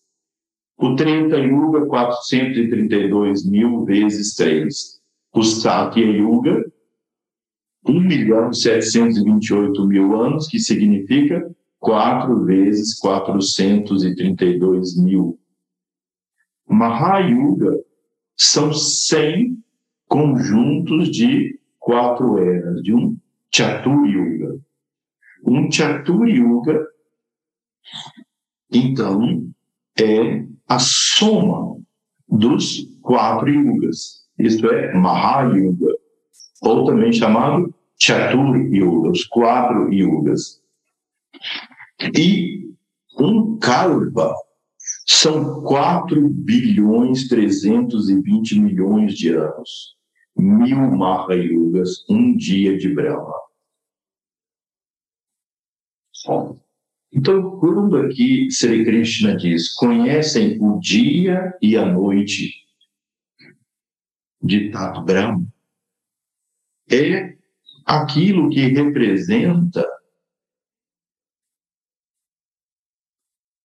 O 0.78 0.96
Treta 0.96 1.38
Yuga, 1.38 1.86
432 1.86 3.46
mil 3.46 3.86
vezes 3.86 4.34
3. 4.34 5.00
O 5.36 5.44
Satya 5.44 6.04
Yuga, 6.04 6.66
1 7.88 8.00
milhão 8.00 8.52
728 8.52 9.86
mil 9.86 10.20
anos, 10.20 10.48
que 10.48 10.58
significa 10.60 11.48
4 11.80 12.44
vezes 12.46 12.98
432 13.00 14.98
mil. 14.98 15.40
Mahayuga 16.68 17.80
são 18.36 18.74
100 18.74 19.64
conjuntos 20.08 21.12
de 21.12 21.60
quatro 21.80 22.40
eras, 22.40 22.82
de 22.82 22.94
um 22.96 23.16
Chatur 23.54 24.08
Yuga. 24.08 24.60
Um 25.46 25.72
Chatur 25.72 26.28
Yuga, 26.28 26.88
então, 28.72 29.52
é 30.00 30.46
a 30.68 30.80
soma 30.80 31.78
dos 32.28 32.88
quatro 33.02 33.50
yugas. 33.50 34.22
Isto 34.40 34.68
é, 34.72 34.94
Mahayuga, 34.94 35.94
ou 36.62 36.86
também 36.86 37.12
chamado 37.12 37.74
Chatur 38.00 38.56
Yuga, 38.56 39.10
os 39.10 39.26
quatro 39.26 39.94
yugas. 39.94 40.62
E 42.18 42.72
um 43.20 43.60
Kalpa 43.60 44.34
são 45.06 45.62
4 45.62 46.30
bilhões 46.30 47.28
320 47.28 48.60
milhões 48.60 49.14
de 49.14 49.30
anos. 49.30 49.96
Mil 50.36 50.80
Mahayugas, 50.92 52.04
um 52.10 52.36
dia 52.36 52.78
de 52.78 52.94
Brahma. 52.94 53.36
Então, 57.14 57.60
quando 57.60 57.98
aqui 57.98 58.50
Sri 58.50 58.86
Krishna 58.86 59.36
diz, 59.36 59.74
conhecem 59.74 60.58
o 60.62 60.80
dia 60.80 61.58
e 61.62 61.76
a 61.76 61.86
noite 61.86 62.66
de 64.42 64.72
Tato 64.72 65.02
Brahma, 65.02 65.46
é 66.90 67.38
aquilo 67.86 68.50
que 68.50 68.68
representa. 68.68 69.86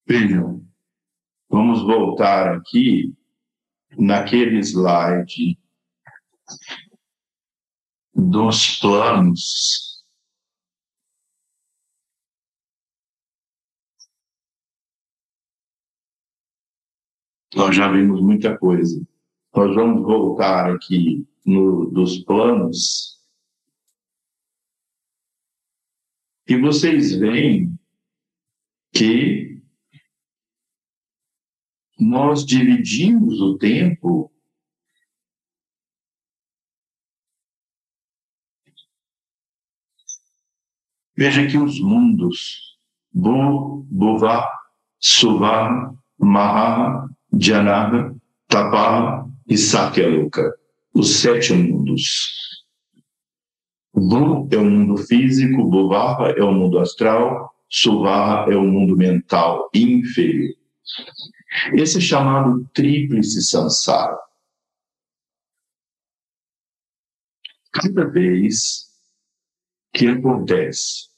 Vejam, 0.05 0.67
vamos 1.49 1.83
voltar 1.83 2.57
aqui 2.57 3.15
naquele 3.97 4.59
slide 4.59 5.59
dos 8.15 8.79
planos. 8.81 9.96
Nós 17.57 17.75
já 17.75 17.91
vimos 17.91 18.21
muita 18.21 18.57
coisa. 18.59 19.03
Nós 19.55 19.75
vamos 19.75 20.03
voltar 20.03 20.71
aqui 20.71 21.27
no, 21.47 21.87
dos 21.87 22.19
planos. 22.19 23.19
E 26.47 26.55
vocês 26.59 27.19
veem 27.19 27.75
que 28.93 29.63
nós 31.99 32.45
dividimos 32.45 33.41
o 33.41 33.57
tempo 33.57 34.31
Veja 41.19 41.49
que 41.49 41.57
os 41.57 41.81
mundos, 41.81 42.79
Bu, 43.11 43.87
Buva, 43.91 44.47
Suva, 45.01 45.97
Maha, 46.19 47.09
Janaha, 47.39 48.15
Tapa 48.49 49.29
e 49.47 49.57
Sakyaluka, 49.57 50.55
os 50.95 51.21
sete 51.21 51.53
mundos. 51.53 52.65
Bu 53.95 54.49
é 54.53 54.57
o 54.57 54.65
mundo 54.65 54.97
físico, 54.97 55.69
Buvava 55.69 56.31
é 56.31 56.43
o 56.43 56.53
mundo 56.53 56.79
astral, 56.79 57.55
Suvaha 57.69 58.51
é 58.51 58.57
o 58.57 58.65
mundo 58.65 58.97
mental 58.97 59.69
inferior. 59.75 60.55
Esse 61.73 61.99
é 61.99 62.01
chamado 62.01 62.69
tríplice 62.73 63.43
samsara. 63.43 64.17
Cada 67.73 68.07
vez 68.09 68.87
que 69.93 70.07
acontece 70.07 71.09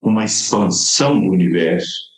uma 0.00 0.24
expansão 0.24 1.20
do 1.20 1.30
universo, 1.30 2.13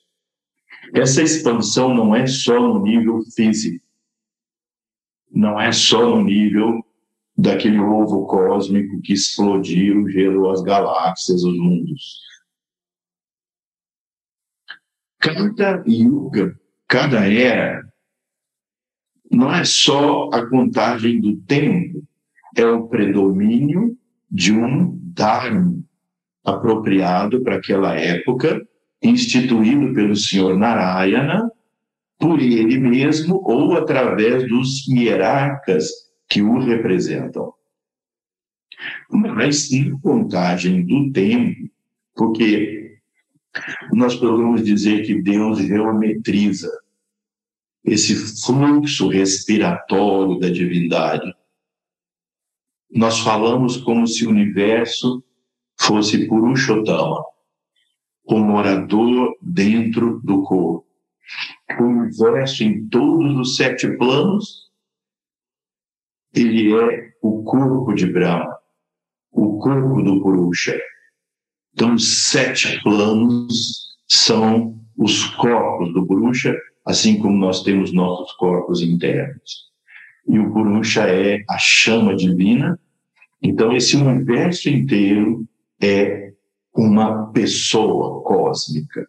essa 0.95 1.23
expansão 1.23 1.95
não 1.95 2.15
é 2.15 2.27
só 2.27 2.59
no 2.61 2.83
nível 2.83 3.21
físico, 3.35 3.85
não 5.31 5.61
é 5.61 5.73
só 5.73 6.09
no 6.09 6.23
nível 6.23 6.85
daquele 7.37 7.79
ovo 7.79 8.27
cósmico 8.27 9.01
que 9.03 9.13
explodiu, 9.13 10.09
gerou 10.09 10.51
as 10.51 10.63
galáxias, 10.63 11.43
os 11.43 11.59
mundos. 11.59 12.21
Cada 15.19 15.85
yuga 15.87 16.59
cada 16.89 17.27
era 17.27 17.85
não 19.31 19.53
é 19.53 19.65
só 19.65 20.31
a 20.33 20.49
contagem 20.49 21.21
do 21.21 21.37
tempo, 21.43 22.03
é 22.57 22.65
o 22.65 22.87
predomínio 22.87 23.99
de 24.31 24.53
um 24.53 24.97
dharma 25.13 25.83
apropriado 26.45 27.43
para 27.43 27.57
aquela 27.57 27.95
época, 27.95 28.67
instituído 29.07 29.93
pelo 29.95 30.17
senhor 30.17 30.59
Narayana, 30.59 31.51
por 32.19 32.41
ele 32.41 32.79
mesmo 32.79 33.43
ou 33.45 33.77
através 33.77 34.49
dos 34.49 34.87
hierarcas 34.89 35.91
que 36.29 36.43
o 36.43 36.59
representam. 36.59 37.53
Mas 39.11 39.71
na 39.71 39.99
contagem 40.01 40.85
do 40.85 41.13
tempo, 41.13 41.71
porque 42.15 42.99
nós 43.93 44.15
podemos 44.17 44.63
dizer 44.63 45.07
que 45.07 45.21
Deus 45.21 45.59
geometriza 45.59 46.71
esse 47.85 48.15
fluxo 48.45 49.09
respiratório 49.09 50.39
da 50.39 50.49
divindade. 50.49 51.33
Nós 52.91 53.21
falamos 53.21 53.77
como 53.77 54.07
se 54.07 54.27
o 54.27 54.31
universo 54.31 55.23
fosse 55.79 56.27
Purushottama, 56.27 57.23
o 58.27 58.39
morador 58.39 59.37
dentro 59.41 60.21
do 60.25 60.43
corpo. 60.43 60.87
O 61.79 61.85
universo 61.85 62.65
em 62.65 62.89
todos 62.89 63.37
os 63.37 63.57
sete 63.57 63.89
planos, 63.97 64.67
ele 66.35 66.75
é 66.75 67.13
o 67.23 67.43
corpo 67.45 67.95
de 67.95 68.07
Brahma, 68.07 68.57
o 69.33 69.59
corpo 69.59 70.03
do 70.03 70.21
Purusha. 70.21 70.79
Então, 71.73 71.95
os 71.95 72.29
sete 72.29 72.81
planos 72.83 73.97
são 74.09 74.79
os 74.97 75.25
corpos 75.37 75.93
do 75.93 76.07
Purusha, 76.07 76.57
assim 76.85 77.19
como 77.19 77.37
nós 77.37 77.63
temos 77.63 77.93
nossos 77.93 78.33
corpos 78.37 78.83
internos. 78.83 79.67
E 80.29 80.39
o 80.39 80.53
Purusha 80.53 81.03
é 81.03 81.45
a 81.49 81.59
chama 81.59 82.17
divina. 82.17 82.79
Então, 83.43 83.77
esse 83.77 83.97
universo 83.97 84.69
inteiro 84.69 85.47
é 85.81 86.26
uma 86.77 87.33
pessoa 87.33 88.23
cósmica. 88.23 89.09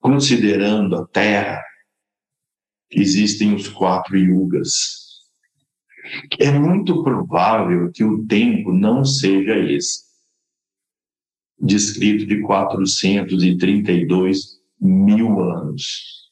Considerando 0.00 0.96
a 0.96 1.06
Terra, 1.06 1.62
existem 2.90 3.54
os 3.54 3.68
quatro 3.68 4.16
yugas 4.16 5.08
é 6.38 6.58
muito 6.58 7.02
provável 7.02 7.90
que 7.92 8.04
o 8.04 8.24
tempo 8.26 8.72
não 8.72 9.04
seja 9.04 9.56
esse, 9.56 10.04
descrito 11.60 12.26
de 12.26 12.40
432 12.42 14.58
mil 14.80 15.40
anos. 15.40 16.28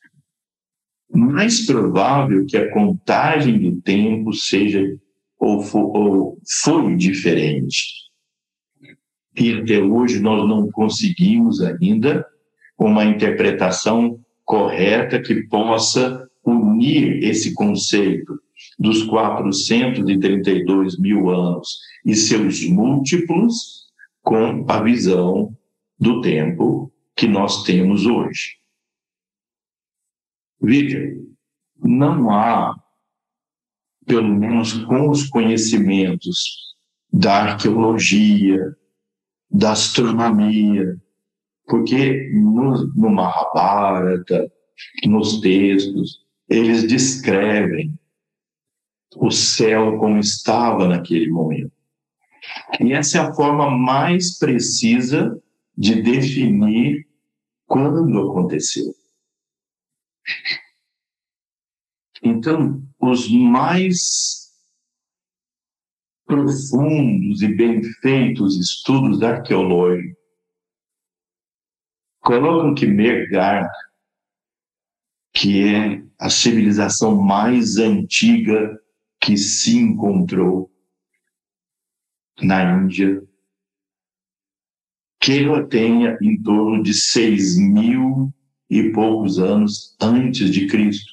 Mais 1.10 1.66
provável 1.66 2.46
que 2.46 2.56
a 2.56 2.72
contagem 2.72 3.58
do 3.58 3.80
tempo 3.80 4.32
seja 4.32 4.98
ou, 5.38 5.62
ou 5.74 6.38
foi 6.62 6.96
diferente. 6.96 8.05
E 9.38 9.52
até 9.52 9.78
hoje 9.78 10.20
nós 10.20 10.48
não 10.48 10.70
conseguimos 10.70 11.60
ainda 11.60 12.26
uma 12.78 13.04
interpretação 13.04 14.18
correta 14.44 15.20
que 15.20 15.42
possa 15.44 16.26
unir 16.44 17.22
esse 17.22 17.52
conceito 17.54 18.40
dos 18.78 19.02
432 19.02 20.98
mil 20.98 21.28
anos 21.28 21.78
e 22.04 22.14
seus 22.14 22.64
múltiplos 22.66 23.86
com 24.22 24.64
a 24.68 24.82
visão 24.82 25.56
do 25.98 26.20
tempo 26.20 26.92
que 27.14 27.26
nós 27.26 27.64
temos 27.64 28.06
hoje. 28.06 28.56
Veja, 30.60 31.00
não 31.78 32.30
há, 32.30 32.74
pelo 34.06 34.28
menos 34.28 34.72
com 34.84 35.10
os 35.10 35.28
conhecimentos 35.28 36.74
da 37.12 37.42
arqueologia, 37.42 38.76
da 39.50 39.72
astronomia, 39.72 41.00
porque 41.66 42.30
no, 42.34 42.86
no 42.94 43.10
Mahabharata, 43.10 44.50
nos 45.04 45.40
textos, 45.40 46.20
eles 46.48 46.86
descrevem 46.86 47.98
o 49.16 49.30
céu 49.30 49.98
como 49.98 50.18
estava 50.18 50.88
naquele 50.88 51.30
momento. 51.30 51.72
E 52.80 52.92
essa 52.92 53.18
é 53.18 53.20
a 53.20 53.34
forma 53.34 53.70
mais 53.70 54.38
precisa 54.38 55.40
de 55.76 56.00
definir 56.02 57.06
quando 57.66 58.30
aconteceu. 58.30 58.94
Então, 62.22 62.82
os 63.00 63.30
mais 63.30 64.45
profundos 66.26 67.40
e 67.40 67.48
bem 67.48 67.82
feitos 68.02 68.58
estudos 68.58 69.22
arqueológicos 69.22 70.16
colocam 72.26 72.74
que 72.74 72.86
Mergar, 72.86 73.70
que 75.32 75.62
é 75.62 76.02
a 76.18 76.28
civilização 76.28 77.14
mais 77.14 77.76
antiga 77.76 78.76
que 79.20 79.36
se 79.36 79.78
encontrou 79.78 80.68
na 82.42 82.80
Índia, 82.82 83.22
que 85.20 85.44
ela 85.44 85.64
tenha 85.68 86.18
em 86.20 86.42
torno 86.42 86.82
de 86.82 86.92
seis 86.92 87.56
mil 87.56 88.34
e 88.68 88.90
poucos 88.90 89.38
anos 89.38 89.96
antes 90.00 90.50
de 90.50 90.66
Cristo. 90.66 91.12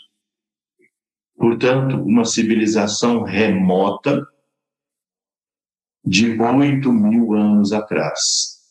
Portanto, 1.36 2.02
uma 2.02 2.26
civilização 2.26 3.22
remota 3.22 4.26
de 6.06 6.40
oito 6.40 6.92
mil 6.92 7.34
anos 7.34 7.72
atrás, 7.72 8.62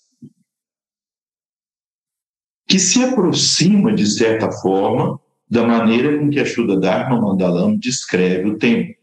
que 2.67 2.79
se 2.79 3.03
aproxima, 3.03 3.95
de 3.95 4.07
certa 4.07 4.51
forma, 4.51 5.21
da 5.49 5.67
maneira 5.67 6.19
com 6.19 6.31
que 6.31 6.41
a 6.41 6.45
Shuddha 6.45 6.79
Dharma 6.79 7.21
Mandalam 7.21 7.77
descreve 7.77 8.49
o 8.49 8.59
tempo. 8.59 8.99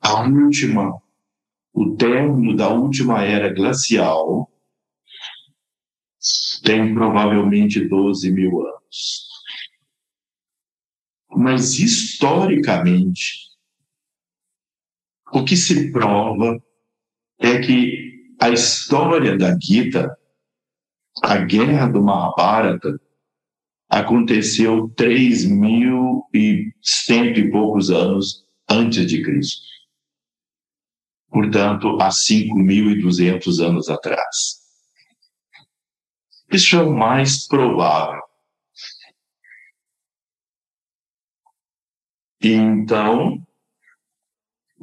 A 0.00 0.22
última, 0.22 1.00
o 1.72 1.96
término 1.96 2.54
da 2.54 2.68
última 2.68 3.22
era 3.22 3.52
glacial 3.52 4.50
tem 6.62 6.92
provavelmente 6.92 7.86
12 7.86 8.30
mil 8.32 8.60
anos. 8.60 9.26
Mas, 11.30 11.78
historicamente, 11.78 13.45
o 15.32 15.44
que 15.44 15.56
se 15.56 15.90
prova 15.90 16.62
é 17.38 17.58
que 17.60 18.34
a 18.40 18.50
história 18.50 19.36
da 19.36 19.58
Gita, 19.58 20.16
a 21.22 21.38
guerra 21.38 21.86
do 21.86 22.02
Mahabharata, 22.02 23.00
aconteceu 23.88 24.88
três 24.96 25.44
mil 25.44 26.24
e 26.34 26.72
cento 26.82 27.38
e 27.40 27.50
poucos 27.50 27.90
anos 27.90 28.44
antes 28.68 29.06
de 29.06 29.22
Cristo. 29.22 29.62
Portanto, 31.28 31.98
há 32.00 32.10
cinco 32.10 32.56
mil 32.58 32.90
e 32.90 33.00
duzentos 33.00 33.60
anos 33.60 33.88
atrás. 33.88 34.64
Isso 36.50 36.76
é 36.76 36.82
o 36.82 36.92
mais 36.92 37.46
provável. 37.46 38.22
Então, 42.40 43.44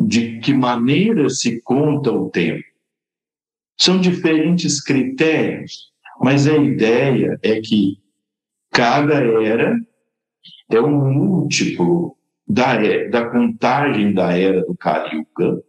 de 0.07 0.39
que 0.39 0.53
maneira 0.53 1.29
se 1.29 1.61
conta 1.61 2.11
o 2.11 2.29
tempo? 2.29 2.63
São 3.79 3.99
diferentes 3.99 4.81
critérios, 4.81 5.91
mas 6.19 6.47
a 6.47 6.55
ideia 6.55 7.37
é 7.41 7.59
que 7.59 7.97
cada 8.71 9.15
era 9.15 9.75
é 10.69 10.79
um 10.81 11.13
múltiplo 11.13 12.17
da, 12.47 12.77
da 13.09 13.29
contagem 13.29 14.13
da 14.13 14.37
era 14.37 14.65
do 14.65 14.75
Kali 14.75 15.17
Yuga. 15.17 15.63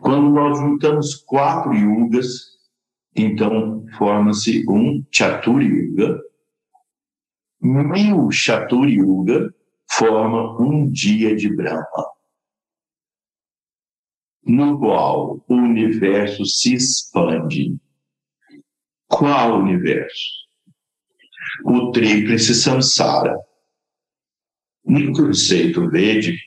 Quando 0.00 0.30
nós 0.30 0.58
juntamos 0.58 1.14
quatro 1.14 1.74
yugas, 1.74 2.56
então 3.14 3.84
forma-se 3.98 4.64
um 4.68 5.04
Chatur 5.10 5.62
Yuga. 5.62 6.20
Mil 7.60 8.30
Chatur 8.30 8.88
Yuga 8.88 9.54
forma 9.90 10.60
um 10.60 10.90
dia 10.90 11.34
de 11.34 11.54
Brahma, 11.54 12.06
no 14.46 14.78
qual 14.78 15.44
o 15.48 15.54
universo 15.54 16.46
se 16.46 16.74
expande. 16.74 17.76
Qual 19.08 19.58
universo? 19.58 20.46
O 21.64 21.90
tríplice 21.90 22.54
samsara. 22.54 23.36
No 24.84 25.12
conceito 25.12 25.90
verde, 25.90 26.38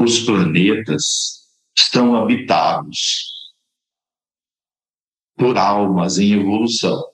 os 0.00 0.20
planetas 0.20 1.46
estão 1.76 2.16
habitados 2.16 3.52
por 5.36 5.58
almas 5.58 6.18
em 6.18 6.32
evolução. 6.32 7.04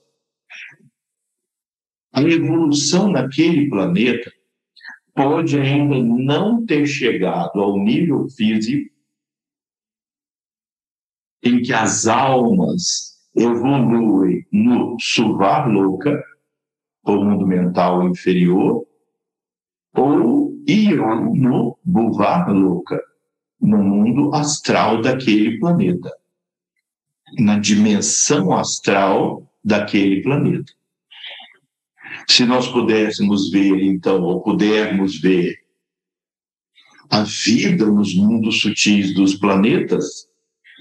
A 2.12 2.22
evolução 2.22 3.10
naquele 3.10 3.68
planeta 3.68 4.32
pode 5.14 5.58
ainda 5.58 5.96
não 6.00 6.64
ter 6.64 6.86
chegado 6.86 7.60
ao 7.60 7.76
nível 7.76 8.28
físico 8.28 8.97
em 11.48 11.62
que 11.62 11.72
as 11.72 12.06
almas 12.06 13.16
evoluem 13.34 14.46
no 14.52 14.96
Suvar 15.00 15.68
Louca, 15.68 16.22
ou 17.04 17.24
mundo 17.24 17.46
mental 17.46 18.06
inferior, 18.08 18.86
ou 19.94 20.54
irão 20.66 21.34
no 21.34 21.78
Buvar 21.82 22.50
Louca, 22.52 23.00
no 23.60 23.78
mundo 23.78 24.34
astral 24.34 25.00
daquele 25.00 25.58
planeta, 25.58 26.12
na 27.38 27.58
dimensão 27.58 28.52
astral 28.52 29.50
daquele 29.64 30.22
planeta. 30.22 30.72
Se 32.28 32.44
nós 32.44 32.68
pudéssemos 32.68 33.50
ver, 33.50 33.82
então, 33.82 34.22
ou 34.22 34.42
pudermos 34.42 35.18
ver 35.20 35.56
a 37.10 37.22
vida 37.22 37.86
nos 37.86 38.14
mundos 38.14 38.60
sutis 38.60 39.14
dos 39.14 39.34
planetas, 39.34 40.27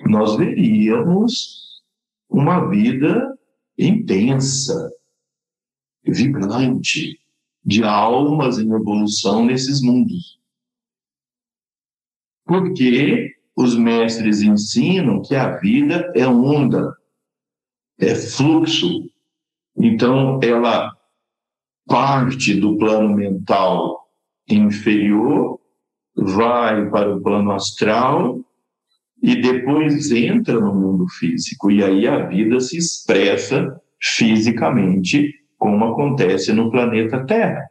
nós 0.05 0.35
veríamos 0.35 1.81
uma 2.29 2.67
vida 2.69 3.37
intensa, 3.77 4.91
vibrante, 6.03 7.19
de 7.63 7.83
almas 7.83 8.59
em 8.59 8.71
evolução 8.71 9.45
nesses 9.45 9.81
mundos. 9.81 10.39
Porque 12.45 13.35
os 13.55 13.75
mestres 13.75 14.41
ensinam 14.41 15.21
que 15.21 15.35
a 15.35 15.57
vida 15.57 16.11
é 16.15 16.25
onda, 16.27 16.95
é 17.99 18.15
fluxo. 18.15 19.09
Então, 19.75 20.39
ela 20.41 20.95
parte 21.87 22.53
do 22.53 22.77
plano 22.77 23.15
mental 23.15 24.07
inferior, 24.47 25.59
vai 26.15 26.89
para 26.89 27.15
o 27.15 27.21
plano 27.21 27.51
astral 27.51 28.39
e 29.21 29.41
depois 29.41 30.11
entra 30.11 30.59
no 30.59 30.73
mundo 30.73 31.07
físico. 31.07 31.71
E 31.71 31.83
aí 31.83 32.07
a 32.07 32.25
vida 32.27 32.59
se 32.59 32.77
expressa 32.77 33.79
fisicamente, 34.01 35.33
como 35.57 35.85
acontece 35.85 36.53
no 36.53 36.69
planeta 36.69 37.25
Terra. 37.25 37.67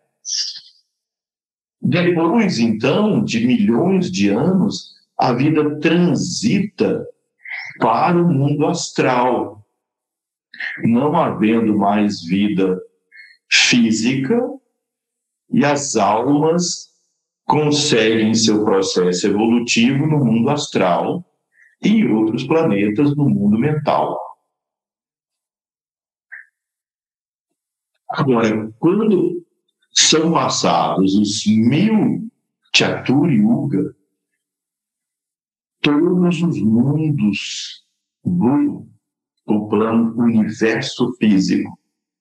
Depois, 1.80 2.58
então, 2.58 3.22
de 3.22 3.46
milhões 3.46 4.10
de 4.10 4.28
anos, 4.28 4.96
a 5.18 5.32
vida 5.32 5.78
transita 5.78 7.06
para 7.78 8.20
o 8.20 8.28
mundo 8.28 8.66
astral, 8.66 9.64
não 10.82 11.14
havendo 11.14 11.76
mais 11.76 12.22
vida 12.22 12.78
física 13.48 14.40
e 15.50 15.64
as 15.64 15.94
almas 15.94 16.88
conseguem 17.44 18.34
seu 18.34 18.64
processo 18.64 19.28
evolutivo 19.28 20.06
no 20.06 20.24
mundo 20.24 20.50
astral 20.50 21.24
e 21.82 21.88
em 21.88 22.12
outros 22.12 22.44
planetas 22.44 23.14
no 23.16 23.28
mundo 23.28 23.58
mental. 23.58 24.18
Agora, 28.10 28.72
quando 28.78 29.44
são 29.92 30.32
passados 30.32 31.14
os 31.14 31.44
mil 31.46 32.30
Chatur 32.74 33.30
Yuga, 33.30 33.94
todos 35.80 36.42
os 36.42 36.60
mundos 36.60 37.84
do 38.24 39.68
plano 39.68 40.14
universo 40.18 41.12
físico, 41.18 41.78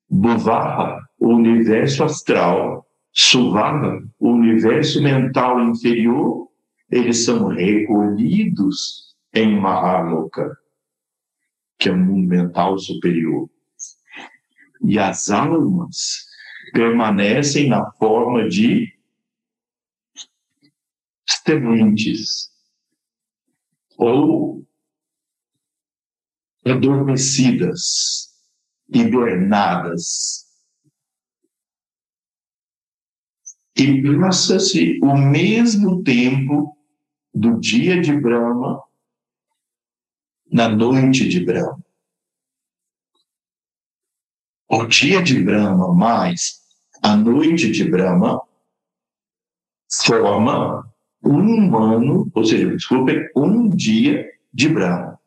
Bhuvaha, 0.10 1.00
o 1.20 1.30
universo 1.30 2.04
astral, 2.04 2.86
Suvana, 3.12 4.02
o 4.20 4.30
universo 4.30 5.02
mental 5.02 5.62
inferior, 5.62 6.48
eles 6.92 7.26
são 7.26 7.48
recolhidos 7.48 9.05
em 9.36 9.60
Mahaloka, 9.60 10.58
que 11.78 11.90
é 11.90 11.92
o 11.92 11.98
mundo 11.98 12.28
mental 12.28 12.80
superior. 12.80 13.50
E 14.82 14.98
as 14.98 15.30
almas 15.30 16.26
permanecem 16.72 17.68
na 17.68 17.92
forma 17.92 18.48
de 18.48 18.98
sementes 21.28 22.50
ou 23.98 24.66
adormecidas, 26.66 28.34
hibernadas. 28.90 30.46
E 33.78 34.02
passa-se 34.20 35.00
o 35.04 35.18
mesmo 35.18 36.02
tempo 36.04 36.78
do 37.34 37.60
dia 37.60 38.00
de 38.02 38.18
Brahma 38.18 38.82
na 40.56 40.70
noite 40.70 41.28
de 41.28 41.44
Brahma. 41.44 41.84
O 44.70 44.86
dia 44.86 45.22
de 45.22 45.44
Brahma 45.44 45.94
mais 45.94 46.62
a 47.04 47.14
noite 47.14 47.70
de 47.70 47.84
Brahma 47.84 48.42
forma 50.06 50.90
um 51.22 51.76
ano, 51.76 52.32
ou 52.34 52.46
seja, 52.46 52.74
desculpe, 52.74 53.30
um 53.36 53.68
dia 53.68 54.32
de 54.54 54.70
Brahma. 54.70 55.20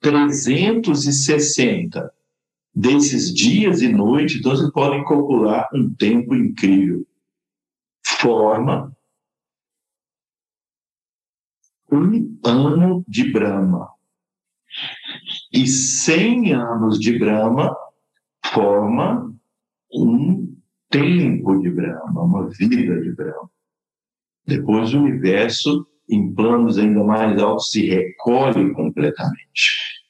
360 0.00 2.14
desses 2.72 3.34
dias 3.34 3.82
e 3.82 3.88
noites, 3.88 4.36
então 4.36 4.52
vocês 4.52 4.70
podem 4.70 5.02
calcular 5.02 5.68
um 5.74 5.92
tempo 5.92 6.36
incrível. 6.36 7.04
Forma 8.06 8.96
um 11.90 12.38
ano 12.44 13.04
de 13.06 13.30
Brahma. 13.32 13.88
E 15.52 15.66
100 15.66 16.52
anos 16.52 16.98
de 16.98 17.18
Brahma 17.18 17.74
forma 18.52 19.34
um 19.92 20.54
tempo 20.90 21.60
de 21.60 21.70
Brahma, 21.70 22.22
uma 22.22 22.48
vida 22.48 23.00
de 23.00 23.12
Brahma. 23.12 23.50
Depois 24.46 24.92
o 24.92 24.98
universo, 24.98 25.86
em 26.08 26.32
planos 26.34 26.78
ainda 26.78 27.02
mais 27.02 27.40
altos, 27.40 27.70
se 27.70 27.88
recolhe 27.88 28.72
completamente. 28.74 30.02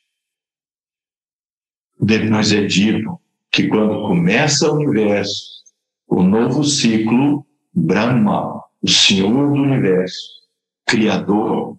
Depois 2.00 2.52
é 2.52 2.66
dito 2.66 3.20
que 3.50 3.68
quando 3.68 4.06
começa 4.06 4.70
o 4.70 4.74
universo, 4.74 5.62
o 6.08 6.22
novo 6.22 6.64
ciclo, 6.64 7.46
Brahma, 7.72 8.62
o 8.82 8.88
Senhor 8.88 9.52
do 9.52 9.62
universo, 9.62 10.43
Criador, 10.87 11.79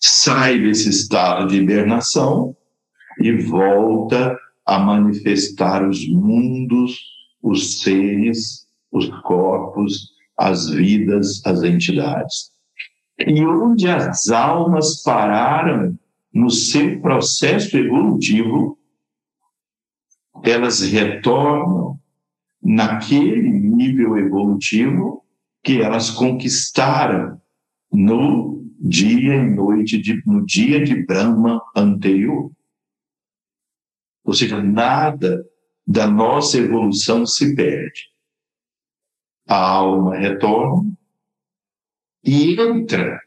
sai 0.00 0.58
desse 0.58 0.88
estado 0.88 1.48
de 1.48 1.56
hibernação 1.56 2.56
e 3.20 3.32
volta 3.32 4.36
a 4.64 4.78
manifestar 4.78 5.86
os 5.86 6.08
mundos, 6.08 6.98
os 7.42 7.82
seres, 7.82 8.66
os 8.90 9.08
corpos, 9.22 10.12
as 10.36 10.70
vidas, 10.70 11.44
as 11.44 11.62
entidades. 11.62 12.52
E 13.18 13.44
onde 13.44 13.88
as 13.88 14.28
almas 14.28 15.02
pararam 15.02 15.98
no 16.32 16.50
seu 16.50 17.00
processo 17.00 17.76
evolutivo, 17.76 18.78
elas 20.42 20.80
retornam 20.80 22.00
naquele 22.62 23.50
nível 23.50 24.16
evolutivo 24.16 25.24
que 25.62 25.82
elas 25.82 26.10
conquistaram 26.10 27.41
no 27.92 28.64
dia 28.80 29.34
e 29.34 29.50
noite 29.50 29.98
de, 29.98 30.22
no 30.26 30.44
dia 30.44 30.82
de 30.82 31.04
Brahma 31.04 31.62
anterior. 31.76 32.50
Ou 34.24 34.32
seja, 34.32 34.62
nada 34.62 35.44
da 35.86 36.06
nossa 36.06 36.58
evolução 36.58 37.26
se 37.26 37.54
perde 37.54 38.10
a 39.46 39.56
alma 39.56 40.16
retorna 40.16 40.92
e 42.24 42.58
entra 42.60 43.20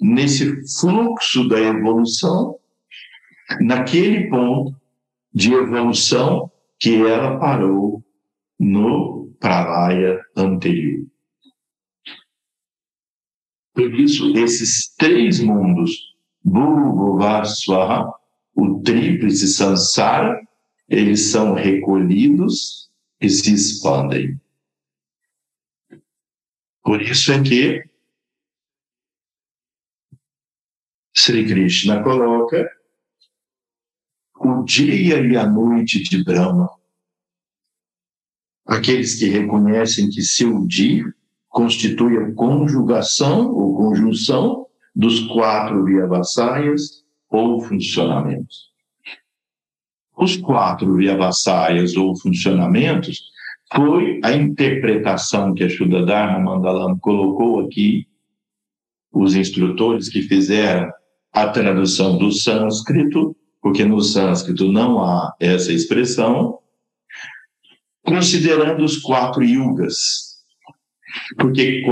nesse 0.00 0.62
fluxo 0.78 1.48
da 1.48 1.60
evolução, 1.60 2.58
naquele 3.60 4.28
ponto 4.28 4.78
de 5.32 5.52
evolução 5.52 6.50
que 6.78 7.02
ela 7.02 7.38
parou 7.38 8.02
no 8.58 9.32
pralaya 9.38 10.20
anterior. 10.36 11.06
Por 13.78 13.94
isso, 13.94 14.36
esses 14.36 14.92
três 14.96 15.38
mundos, 15.38 16.16
Bhuva, 16.42 17.44
Swaha, 17.44 18.12
o 18.52 18.82
tríplice 18.82 19.46
Sansara, 19.46 20.44
eles 20.88 21.30
são 21.30 21.54
recolhidos 21.54 22.90
e 23.20 23.30
se 23.30 23.54
expandem. 23.54 24.40
Por 26.82 27.00
isso 27.00 27.30
é 27.30 27.40
que 27.40 27.88
Sri 31.14 31.46
Krishna 31.46 32.02
coloca 32.02 32.68
o 34.40 34.64
dia 34.64 35.24
e 35.24 35.36
a 35.36 35.46
noite 35.48 36.02
de 36.02 36.24
Brahma. 36.24 36.68
Aqueles 38.66 39.14
que 39.14 39.26
reconhecem 39.26 40.10
que 40.10 40.20
seu 40.22 40.66
dia 40.66 41.14
constitui 41.58 42.16
a 42.16 42.32
conjugação 42.34 43.52
ou 43.52 43.76
conjunção 43.76 44.66
dos 44.94 45.18
quatro 45.26 45.84
Vyavasayas 45.84 47.02
ou 47.28 47.60
funcionamentos. 47.60 48.68
Os 50.16 50.36
quatro 50.36 50.94
Vyavasayas 50.94 51.96
ou 51.96 52.16
funcionamentos 52.16 53.24
foi 53.74 54.20
a 54.22 54.32
interpretação 54.32 55.52
que 55.52 55.64
a 55.64 55.68
Shuddha 55.68 56.06
Dharma 56.06 56.38
Mandalam 56.38 56.96
colocou 57.00 57.58
aqui, 57.66 58.06
os 59.12 59.34
instrutores 59.34 60.08
que 60.08 60.22
fizeram 60.22 60.92
a 61.32 61.48
tradução 61.48 62.16
do 62.18 62.30
sânscrito, 62.30 63.34
porque 63.60 63.84
no 63.84 64.00
sânscrito 64.00 64.70
não 64.70 65.02
há 65.02 65.34
essa 65.40 65.72
expressão, 65.72 66.60
considerando 68.04 68.84
os 68.84 68.98
quatro 68.98 69.42
yugas, 69.42 70.27
porque 71.38 71.84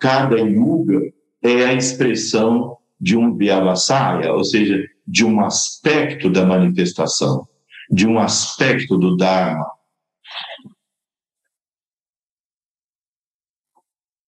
cada 0.00 0.38
yuga 0.40 1.00
é 1.42 1.64
a 1.64 1.74
expressão 1.74 2.76
de 3.00 3.16
um 3.16 3.36
vyavasaya, 3.36 4.32
ou 4.32 4.44
seja, 4.44 4.82
de 5.06 5.24
um 5.24 5.40
aspecto 5.44 6.30
da 6.30 6.44
manifestação, 6.44 7.48
de 7.90 8.06
um 8.06 8.18
aspecto 8.18 8.98
do 8.98 9.16
Dharma. 9.16 9.66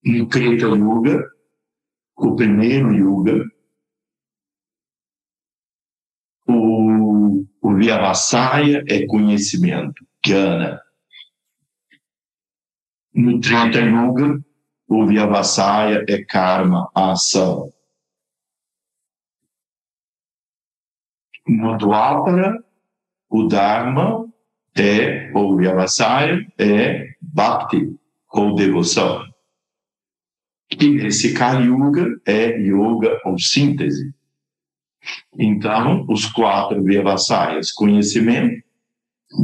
no 0.04 0.28
Kreta 0.28 0.66
Yuga, 0.66 1.30
o 2.16 2.34
primeiro 2.34 2.92
Yuga, 2.92 3.44
o, 6.46 7.44
o 7.60 7.74
Vyavasaya 7.76 8.84
é 8.88 9.06
conhecimento, 9.06 10.04
Jnana. 10.24 10.80
No 13.14 13.40
Treta 13.40 13.78
Yuga, 13.78 14.42
o 14.88 15.06
Vyavasaya 15.06 16.04
é 16.08 16.24
karma, 16.24 16.90
ação. 16.94 17.72
No 21.46 21.76
Dwapara, 21.76 22.62
o 23.28 23.46
Dharma 23.46 24.26
é, 24.76 25.30
ou 25.34 25.56
Vyavasaya, 25.56 26.40
é 26.58 27.14
Bhakti, 27.20 27.96
ou 28.32 28.54
devoção. 28.54 29.26
E 30.80 31.06
esse 31.06 31.34
Kali 31.34 31.66
Yuga 31.66 32.20
é 32.26 32.58
yoga 32.58 33.20
ou 33.24 33.38
síntese. 33.38 34.14
Então, 35.38 36.06
os 36.08 36.26
quatro 36.26 36.82
Vyavasayas, 36.82 37.72
conhecimento, 37.72 38.62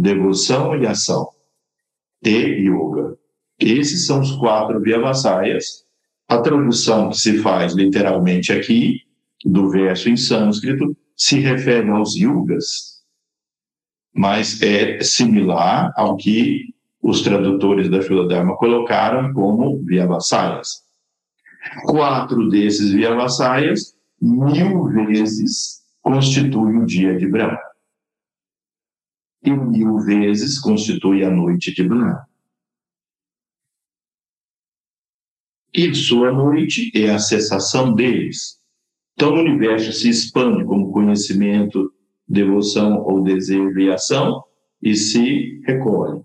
devoção 0.00 0.80
e 0.80 0.86
ação, 0.86 1.28
e 2.24 2.30
yoga. 2.30 2.97
Esses 3.58 4.06
são 4.06 4.20
os 4.20 4.32
quatro 4.32 4.80
Vyavasayas. 4.80 5.84
A 6.28 6.38
tradução 6.38 7.10
que 7.10 7.16
se 7.16 7.38
faz 7.38 7.74
literalmente 7.74 8.52
aqui, 8.52 9.02
do 9.44 9.70
verso 9.70 10.08
em 10.08 10.16
sânscrito, 10.16 10.96
se 11.16 11.40
refere 11.40 11.88
aos 11.90 12.14
yugas, 12.14 13.02
mas 14.14 14.60
é 14.62 15.00
similar 15.00 15.92
ao 15.96 16.16
que 16.16 16.74
os 17.02 17.22
tradutores 17.22 17.88
da 17.88 17.98
Dharma 17.98 18.56
colocaram 18.56 19.32
como 19.32 19.82
Vyavasayas. 19.84 20.82
Quatro 21.84 22.48
desses 22.48 22.92
Vyavasayas, 22.92 23.94
mil 24.20 24.84
vezes, 24.84 25.82
constitui 26.02 26.76
o 26.76 26.86
dia 26.86 27.16
de 27.16 27.26
Brahma. 27.26 27.58
E 29.42 29.50
mil 29.50 29.98
vezes 29.98 30.58
constitui 30.58 31.24
a 31.24 31.30
noite 31.30 31.74
de 31.74 31.82
Brahma. 31.82 32.28
E 35.78 35.94
sua 35.94 36.32
noite 36.32 36.90
é 36.92 37.10
a 37.10 37.20
cessação 37.20 37.94
deles. 37.94 38.58
Então 39.14 39.32
o 39.32 39.38
universo 39.38 39.92
se 39.92 40.08
expande 40.08 40.64
como 40.64 40.90
conhecimento, 40.90 41.92
devoção 42.26 43.00
ou 43.04 43.22
desejo 43.22 43.78
e 43.78 43.88
ação 43.88 44.42
e 44.82 44.96
se 44.96 45.60
recolhe, 45.64 46.20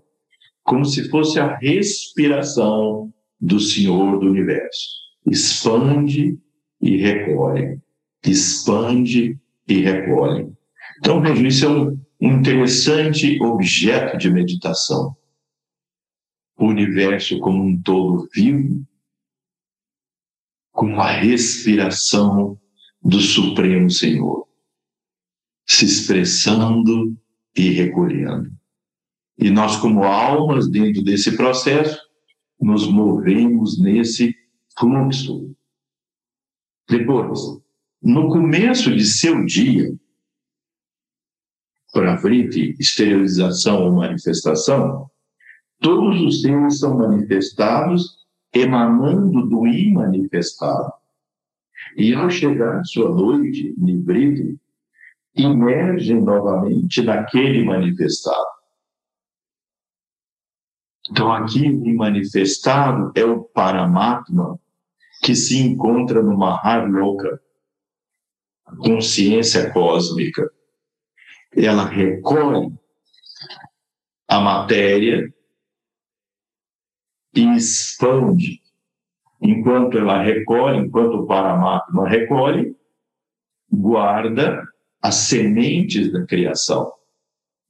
como 0.64 0.84
se 0.84 1.08
fosse 1.08 1.38
a 1.38 1.56
respiração 1.56 3.12
do 3.40 3.60
Senhor 3.60 4.18
do 4.18 4.26
universo. 4.26 4.88
Expande 5.24 6.36
e 6.82 6.96
recolhe, 6.96 7.78
expande 8.26 9.38
e 9.68 9.74
recolhe. 9.80 10.52
Então, 10.98 11.22
veja, 11.22 11.46
isso 11.46 11.64
é 11.64 11.68
um 11.68 11.96
interessante 12.20 13.40
objeto 13.40 14.18
de 14.18 14.30
meditação. 14.30 15.16
O 16.58 16.66
universo 16.66 17.38
como 17.38 17.62
um 17.62 17.80
todo 17.80 18.28
vivo, 18.34 18.84
com 20.74 21.00
a 21.00 21.06
respiração 21.06 22.60
do 23.00 23.20
Supremo 23.20 23.88
Senhor, 23.88 24.46
se 25.64 25.84
expressando 25.84 27.16
e 27.56 27.70
recolhendo. 27.70 28.50
E 29.38 29.50
nós, 29.50 29.76
como 29.76 30.02
almas, 30.02 30.68
dentro 30.68 31.02
desse 31.02 31.36
processo, 31.36 31.98
nos 32.60 32.88
movemos 32.88 33.80
nesse 33.80 34.34
fluxo. 34.76 35.54
Depois, 36.88 37.40
no 38.02 38.28
começo 38.28 38.94
de 38.94 39.04
seu 39.04 39.44
dia, 39.46 39.96
para 41.92 42.18
frente, 42.18 42.74
exteriorização 42.80 43.84
ou 43.84 43.92
manifestação, 43.92 45.08
todos 45.80 46.20
os 46.20 46.42
seres 46.42 46.80
são 46.80 46.98
manifestados 46.98 48.23
emanando 48.54 49.46
do 49.48 49.66
imanifestado. 49.66 50.92
E 51.96 52.14
ao 52.14 52.30
chegar 52.30 52.84
sua 52.84 53.10
noite, 53.10 53.74
livre, 53.78 54.58
emergem 55.36 56.20
novamente 56.20 57.02
naquele 57.02 57.64
manifestado. 57.64 58.54
Então, 61.10 61.30
aqui 61.32 61.68
o 61.68 61.96
manifestado 61.96 63.12
é 63.14 63.24
o 63.24 63.42
Paramatma, 63.42 64.58
que 65.22 65.34
se 65.34 65.60
encontra 65.60 66.22
no 66.22 66.36
Maharloka, 66.36 67.40
consciência 68.78 69.70
cósmica. 69.72 70.50
Ela 71.54 71.84
recolhe 71.84 72.72
a 74.26 74.40
matéria 74.40 75.32
e 77.34 77.56
expande. 77.56 78.62
Enquanto 79.40 79.98
ela 79.98 80.22
recolhe, 80.22 80.78
enquanto 80.78 81.14
o 81.16 81.26
Paramatma 81.26 82.08
recolhe, 82.08 82.76
guarda 83.70 84.62
as 85.02 85.16
sementes 85.16 86.10
da 86.12 86.24
criação. 86.24 86.92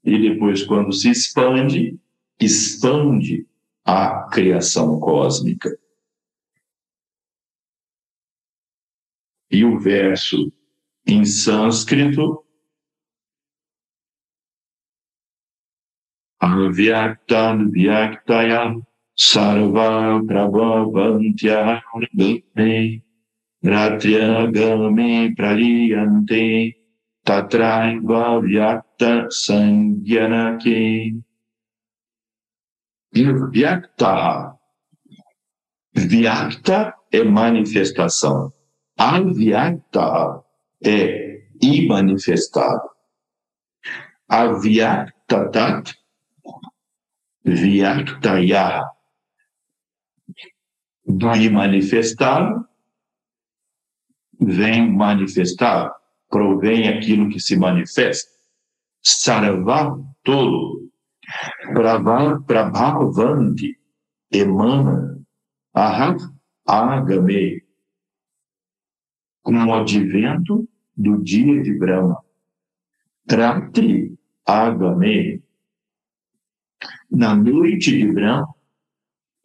E 0.04 0.18
depois, 0.18 0.62
quando 0.62 0.92
se 0.92 1.10
expande, 1.10 1.98
expande 2.38 3.46
a 3.84 4.28
criação 4.30 5.00
cósmica. 5.00 5.76
E 9.50 9.64
o 9.64 9.78
verso 9.78 10.52
em 11.06 11.24
sânscrito 11.24 12.44
Avyaktan 16.40 17.70
Vyaktaya 17.70 18.74
Sarva 19.16 20.20
Prabhavantya 20.26 21.80
Ratriagame 23.64 25.34
Praliyante 25.36 26.74
Tatraiva 27.24 28.40
Vyakta 28.42 29.28
Sangyanake 29.30 31.22
Vyakta 33.14 34.54
Vyakta 35.96 36.94
é 37.12 37.22
manifestação. 37.22 38.52
Avyakta 38.98 40.42
é 40.84 41.40
imanifestado. 41.62 42.90
Avyaktatat 44.28 45.94
Vyaktaya 47.44 48.93
do 51.06 51.34
imanifestado 51.34 52.66
vem 54.40 54.90
manifestado 54.90 55.94
provém 56.34 56.88
aquilo 56.88 57.28
que 57.28 57.38
se 57.38 57.56
manifesta. 57.56 58.28
Sarva, 59.00 59.96
todo. 60.24 60.90
Prabhavanti, 62.46 63.78
emana. 64.32 65.24
Ahav, 65.72 66.18
agame. 66.66 67.62
Com 69.42 69.64
o 69.64 69.74
advento 69.74 70.68
do 70.96 71.22
dia 71.22 71.62
de 71.62 71.78
Brahma. 71.78 72.20
Ratri, 73.30 74.18
agame. 74.44 75.40
Na 77.08 77.36
noite 77.36 77.96
de 77.96 78.10
Brahma, 78.10 78.52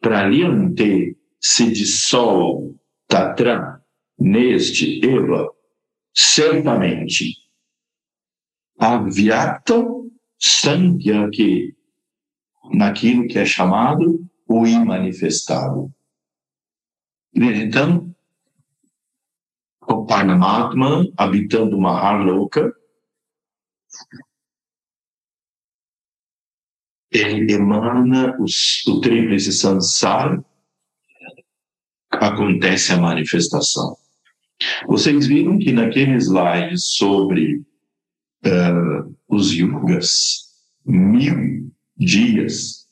Praliante 0.00 1.19
se 1.40 1.70
dissolve, 1.70 2.78
Tatra, 3.08 3.82
neste 4.18 5.00
Eva, 5.04 5.50
certamente 6.14 7.34
avyakta 8.78 9.74
sangyaki, 10.38 11.76
naquilo 12.72 13.26
que 13.26 13.38
é 13.38 13.44
chamado 13.44 14.24
o 14.46 14.66
imanifestado. 14.66 15.92
Então, 17.34 18.14
o 19.82 20.06
Paramatma, 20.06 21.04
habitando 21.16 21.78
Maharloka, 21.78 22.72
ele 27.10 27.52
emana 27.52 28.36
os, 28.40 28.86
o 28.86 29.00
tríplice 29.00 29.52
samsara, 29.52 30.44
acontece 32.10 32.92
a 32.92 32.98
manifestação. 32.98 33.96
Vocês 34.86 35.26
viram 35.26 35.58
que 35.58 35.72
naquele 35.72 36.16
slide 36.16 36.78
sobre 36.78 37.62
uh, 38.44 39.16
os 39.28 39.52
yugas, 39.52 40.50
mil 40.84 41.70
dias, 41.96 42.86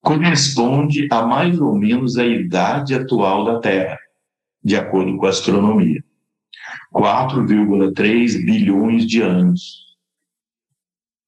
corresponde 0.00 1.06
a 1.10 1.22
mais 1.26 1.60
ou 1.60 1.76
menos 1.76 2.16
a 2.16 2.26
idade 2.26 2.94
atual 2.94 3.44
da 3.44 3.60
Terra, 3.60 3.98
de 4.62 4.76
acordo 4.76 5.16
com 5.16 5.26
a 5.26 5.30
astronomia. 5.30 6.02
4,3 6.92 8.44
bilhões 8.44 9.06
de 9.06 9.20
anos. 9.20 9.82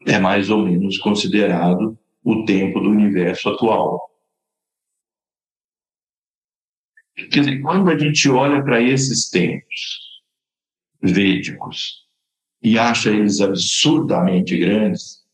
É 0.06 0.18
mais 0.18 0.50
ou 0.50 0.64
menos 0.64 0.98
considerado 0.98 1.98
o 2.22 2.44
tempo 2.44 2.80
do 2.80 2.90
universo 2.90 3.48
atual. 3.48 4.13
Quer 7.16 7.40
dizer, 7.40 7.60
quando 7.60 7.90
a 7.90 7.98
gente 7.98 8.28
olha 8.28 8.62
para 8.62 8.82
esses 8.82 9.28
tempos 9.30 10.22
védicos 11.00 12.04
e 12.62 12.78
acha 12.78 13.10
eles 13.10 13.40
absurdamente 13.40 14.56
grandes, 14.58 15.24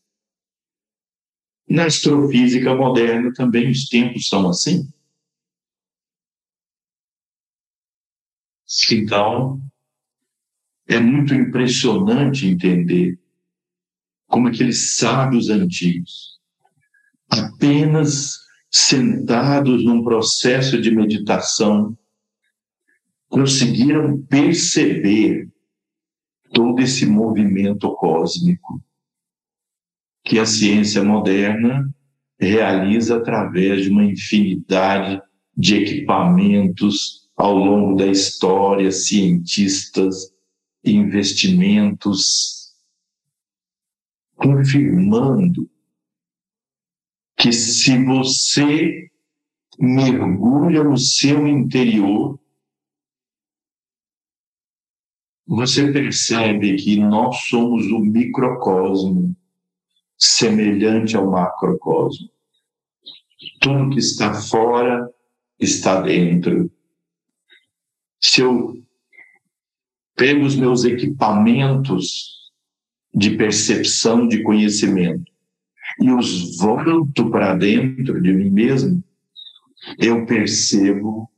na 1.67 1.85
astrofísica 1.85 2.75
moderna 2.75 3.33
também 3.33 3.69
os 3.71 3.87
tempos 3.87 4.27
são 4.27 4.49
assim. 4.49 4.87
Então, 8.91 9.61
é 10.87 10.99
muito 10.99 11.33
impressionante 11.33 12.45
entender 12.45 13.19
como 14.27 14.47
aqueles 14.47 14.95
sábios 14.95 15.49
antigos, 15.49 16.39
apenas 17.29 18.37
sentados 18.71 19.83
num 19.83 20.01
processo 20.01 20.81
de 20.81 20.89
meditação, 20.89 21.97
conseguiram 23.27 24.21
perceber 24.21 25.49
todo 26.53 26.81
esse 26.81 27.05
movimento 27.05 27.93
cósmico 27.95 28.81
que 30.23 30.39
a 30.39 30.45
ciência 30.45 31.03
moderna 31.03 31.93
realiza 32.39 33.17
através 33.17 33.83
de 33.83 33.89
uma 33.89 34.05
infinidade 34.05 35.21
de 35.55 35.75
equipamentos 35.75 37.29
ao 37.35 37.55
longo 37.55 37.97
da 37.97 38.07
história, 38.07 38.91
cientistas, 38.91 40.33
investimentos, 40.83 42.73
confirmando 44.35 45.69
que 47.41 47.51
se 47.51 47.97
você 48.05 49.09
mergulha 49.79 50.83
no 50.83 50.95
seu 50.95 51.47
interior, 51.47 52.39
você 55.47 55.91
percebe 55.91 56.75
que 56.75 56.99
nós 56.99 57.45
somos 57.47 57.87
o 57.87 57.97
microcosmo 57.97 59.35
semelhante 60.15 61.17
ao 61.17 61.31
macrocosmo. 61.31 62.29
Tudo 63.59 63.89
que 63.89 63.97
está 63.97 64.35
fora 64.35 65.11
está 65.59 65.99
dentro. 65.99 66.71
Se 68.21 68.41
eu 68.41 68.85
pego 70.15 70.45
os 70.45 70.55
meus 70.55 70.83
equipamentos 70.83 72.51
de 73.11 73.35
percepção 73.35 74.27
de 74.27 74.43
conhecimento 74.43 75.30
e 75.99 76.11
os 76.11 76.57
volto 76.57 77.29
para 77.29 77.55
dentro 77.55 78.21
de 78.21 78.31
mim 78.31 78.49
mesmo, 78.49 79.03
eu 79.97 80.25
percebo 80.25 81.29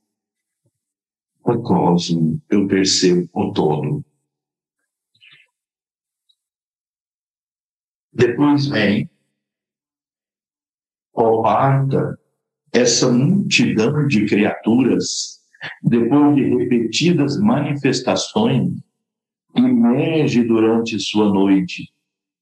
o 1.44 1.62
cosmo, 1.62 2.42
eu 2.50 2.68
percebo 2.68 3.30
o 3.34 3.52
todo. 3.52 4.06
Depois 8.14 8.68
vem 8.68 9.10
Obarta, 11.16 12.18
essa 12.72 13.12
multidão 13.12 14.08
de 14.08 14.26
criaturas, 14.26 15.40
depois 15.82 16.36
de 16.36 16.44
repetidas 16.44 17.40
manifestações, 17.40 18.72
emerge 19.56 20.44
durante 20.44 21.00
sua 21.00 21.32
noite 21.32 21.94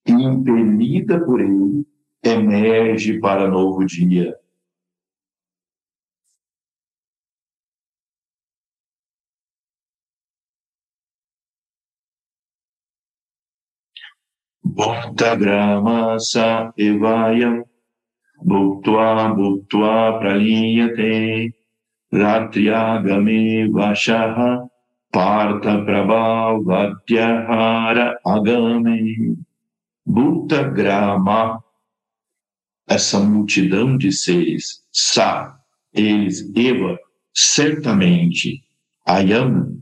impelida 0.08 1.20
por 1.24 1.42
ele, 1.42 1.86
emerge 2.24 3.20
para 3.20 3.48
novo 3.48 3.84
dia. 3.86 4.36
Bhaktagramasa 14.64 16.20
sa 16.22 16.72
evayam 16.78 17.66
bhuktva 18.40 19.34
bhuktva 19.36 20.20
praliyate 20.22 21.52
ratriagame 22.14 23.68
vashaha 23.68 24.70
parta 25.12 25.84
prabhavatyahara 25.86 28.16
agame 28.26 29.36
Bhutagrama 30.08 31.62
essa 32.94 33.20
multidão 33.20 33.98
de 33.98 34.12
seres 34.12 34.84
sa 34.92 35.58
eles 35.94 36.50
eva 36.56 36.98
certamente 37.34 38.62
ayam 39.06 39.80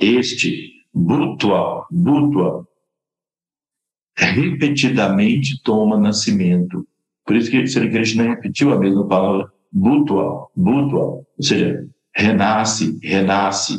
este 0.00 0.70
bhutva 0.94 1.86
bhutva 1.90 2.66
repetidamente 4.16 5.60
toma 5.62 5.98
nascimento. 5.98 6.86
Por 7.24 7.36
isso 7.36 7.50
que 7.50 7.66
Sri 7.66 7.90
Krishna 7.90 8.24
repetiu 8.24 8.72
a 8.72 8.78
mesma 8.78 9.06
palavra, 9.06 9.50
bhutva, 9.72 10.48
bhutva, 10.54 10.98
ou 10.98 11.26
seja, 11.40 11.88
renasce, 12.14 12.98
renasce. 13.02 13.76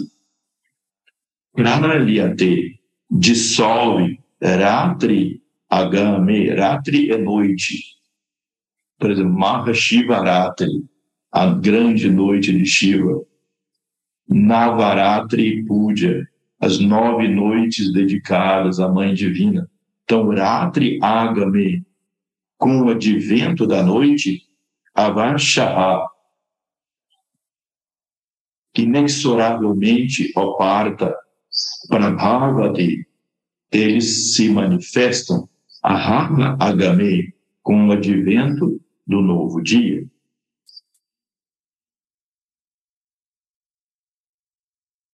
Pranaliyate, 1.53 2.79
dissolve, 3.11 4.19
ratri, 4.41 5.41
agame, 5.69 6.49
ratri 6.49 7.11
é 7.11 7.17
noite. 7.17 7.93
Por 9.00 9.12
exemplo, 9.12 9.34
Mahashivaratri, 9.34 10.86
a 11.32 11.48
grande 11.48 12.10
noite 12.10 12.52
de 12.52 12.66
Shiva. 12.66 13.22
Navaratri 14.28 15.66
Puja, 15.66 16.28
as 16.60 16.80
nove 16.80 17.28
noites 17.28 17.91
dedicadas 17.91 18.80
à 18.80 18.88
Mãe 18.88 19.14
Divina. 19.14 19.70
Então, 20.04 20.30
Ratri 20.30 20.98
Agame, 21.02 21.86
com 22.58 22.82
o 22.82 22.89
advento 22.89 23.68
da 23.68 23.84
noite, 23.84 24.44
Avarshaha, 24.96 26.08
inexoravelmente 28.78 30.32
oparta, 30.36 31.16
Prabhavati, 31.88 33.06
eles 33.72 34.36
se 34.36 34.50
manifestam, 34.50 35.48
Ahara 35.82 36.56
Agame, 36.60 37.34
com 37.64 37.88
o 37.88 37.91
advento 37.93 38.80
do 39.07 39.22
novo 39.22 39.64
dia. 39.64 40.05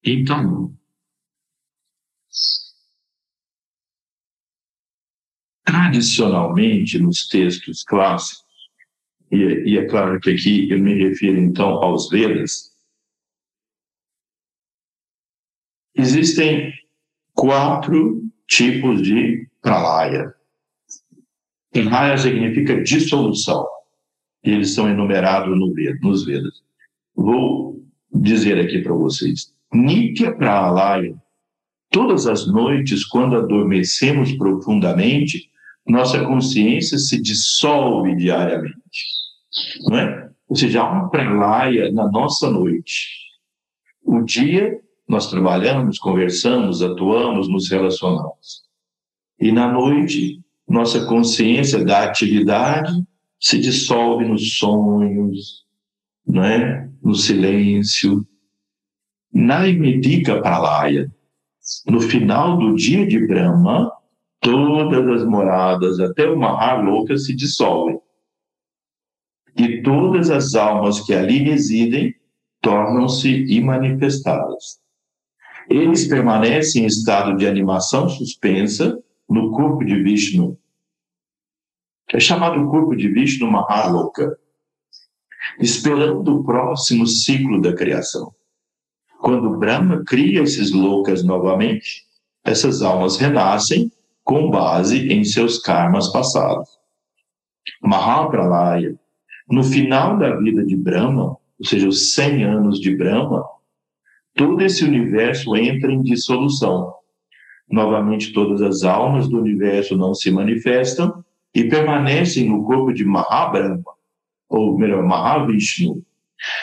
Então, 0.04 0.76
tradicionalmente 5.64 6.98
nos 6.98 7.28
textos 7.28 7.84
clássicos, 7.84 8.50
e, 9.32 9.38
e, 9.38 9.78
é 9.78 9.86
claro 9.86 10.20
que 10.20 10.32
aqui 10.32 10.68
eu 10.72 10.80
me 10.80 10.96
refiro 10.96 11.38
então 11.38 11.84
aos 11.84 12.10
Vedas, 12.10 12.76
existem 15.94 16.74
quatro 17.34 18.24
tipos 18.48 19.04
de 19.04 19.48
pralaya. 19.62 20.39
Pralaya 21.72 22.18
significa 22.18 22.82
dissolução, 22.82 23.66
e 24.44 24.52
eles 24.52 24.74
são 24.74 24.90
enumerados 24.90 25.58
no 25.58 25.74
Veda, 25.74 25.98
nos 26.02 26.26
Vedas. 26.26 26.64
Vou 27.16 27.84
dizer 28.14 28.60
aqui 28.60 28.82
para 28.82 28.94
vocês. 28.94 29.54
Nitya 29.74 30.34
Pralaya, 30.36 31.16
todas 31.92 32.26
as 32.26 32.48
noites, 32.48 33.06
quando 33.06 33.36
adormecemos 33.36 34.32
profundamente, 34.34 35.50
nossa 35.88 36.24
consciência 36.24 36.98
se 36.98 37.22
dissolve 37.22 38.16
diariamente, 38.16 39.06
não 39.88 39.98
é? 39.98 40.30
Ou 40.48 40.56
seja, 40.56 40.82
há 40.82 40.92
uma 40.92 41.10
prelaia 41.10 41.92
na 41.92 42.10
nossa 42.10 42.50
noite. 42.50 43.10
O 44.04 44.22
dia 44.22 44.80
nós 45.08 45.30
trabalhamos, 45.30 46.00
conversamos, 46.00 46.82
atuamos, 46.82 47.48
nos 47.48 47.70
relacionamos. 47.70 48.64
E 49.40 49.52
na 49.52 49.72
noite, 49.72 50.40
nossa 50.70 51.06
consciência 51.06 51.84
da 51.84 52.04
atividade 52.04 52.92
se 53.40 53.60
dissolve 53.60 54.26
nos 54.26 54.58
sonhos, 54.58 55.66
não 56.26 56.44
é? 56.44 56.90
no 57.02 57.16
silêncio. 57.16 58.26
Na 59.34 59.68
Imedika 59.68 60.42
Pralaya, 60.42 61.12
no 61.88 62.02
final 62.02 62.58
do 62.58 62.76
dia 62.76 63.06
de 63.08 63.26
Brahma, 63.26 63.92
todas 64.40 65.22
as 65.22 65.28
moradas, 65.28 66.00
até 66.00 66.30
o 66.30 66.38
Mahaloka, 66.38 67.18
se 67.18 67.36
dissolvem. 67.36 68.00
E 69.58 69.82
todas 69.82 70.30
as 70.30 70.56
almas 70.56 71.02
que 71.02 71.14
ali 71.14 71.40
residem 71.40 72.14
tornam-se 72.62 73.46
imanifestadas. 73.46 74.80
Eles 75.70 76.08
permanecem 76.08 76.84
em 76.84 76.88
estado 76.88 77.38
de 77.38 77.48
animação 77.48 78.10
suspensa 78.10 78.98
no 79.30 79.52
corpo 79.52 79.86
de 79.86 80.02
Vishnu, 80.02 80.58
é 82.12 82.20
chamado 82.20 82.68
corpo 82.70 82.96
de 82.96 83.08
Vishnu 83.08 83.50
Mahaloka, 83.50 84.38
esperando 85.60 86.40
o 86.40 86.44
próximo 86.44 87.06
ciclo 87.06 87.62
da 87.62 87.74
criação. 87.74 88.34
Quando 89.20 89.58
Brahma 89.58 90.04
cria 90.06 90.42
esses 90.42 90.72
loucas 90.72 91.24
novamente, 91.24 92.06
essas 92.44 92.82
almas 92.82 93.18
renascem 93.18 93.92
com 94.24 94.50
base 94.50 95.12
em 95.12 95.24
seus 95.24 95.60
karmas 95.60 96.12
passados. 96.12 96.70
Mahapralaya, 97.82 98.98
no 99.50 99.64
final 99.64 100.18
da 100.18 100.36
vida 100.38 100.66
de 100.66 100.76
Brahma, 100.76 101.38
ou 101.60 101.66
seja, 101.66 101.88
os 101.88 102.14
100 102.14 102.44
anos 102.44 102.80
de 102.80 102.96
Brahma, 102.96 103.44
todo 104.36 104.62
esse 104.62 104.84
universo 104.84 105.56
entra 105.56 105.92
em 105.92 106.02
dissolução. 106.02 106.94
Novamente, 107.72 108.34
todas 108.34 108.62
as 108.62 108.84
almas 108.84 109.28
do 109.28 109.40
universo 109.40 109.96
não 109.96 110.14
se 110.14 110.32
manifestam 110.32 111.24
e 111.54 111.66
permanecem 111.66 112.48
no 112.48 112.64
corpo 112.64 112.94
de 112.94 113.06
Mahabrahma, 113.06 113.84
ou 114.48 114.78
melhor, 114.78 115.04
Mahavishnu. 115.04 116.04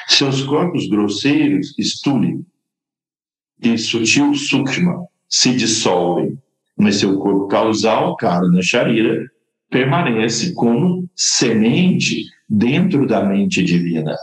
Seus 0.08 0.42
corpos 0.42 0.88
grosseiros, 0.88 1.74
Stuli, 1.78 2.44
e 3.62 3.76
sutil 3.78 4.34
Sukshma, 4.34 5.06
se 5.28 5.54
dissolvem 5.54 6.38
mas 6.76 6.96
seu 6.96 7.18
corpo 7.18 7.48
causal, 7.48 8.16
Karna 8.16 8.60
Sharira, 8.62 9.26
permanece 9.70 10.52
como 10.52 11.08
semente 11.16 12.24
dentro 12.48 13.06
da 13.06 13.24
mente 13.24 13.62
divina. 13.62 14.14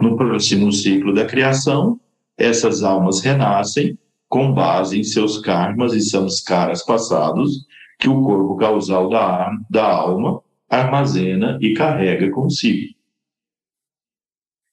No 0.00 0.16
próximo 0.16 0.72
ciclo 0.72 1.14
da 1.14 1.24
criação, 1.24 2.00
essas 2.36 2.82
almas 2.82 3.20
renascem 3.20 3.96
com 4.28 4.52
base 4.52 4.98
em 4.98 5.04
seus 5.04 5.38
karmas 5.38 5.94
e 5.94 6.00
samskaras 6.00 6.84
passados 6.84 7.66
que 7.98 8.08
o 8.08 8.22
corpo 8.22 8.56
causal 8.56 9.08
da, 9.08 9.50
da 9.70 9.84
alma 9.84 10.42
armazena 10.68 11.58
e 11.60 11.74
carrega 11.74 12.30
consigo. 12.30 12.94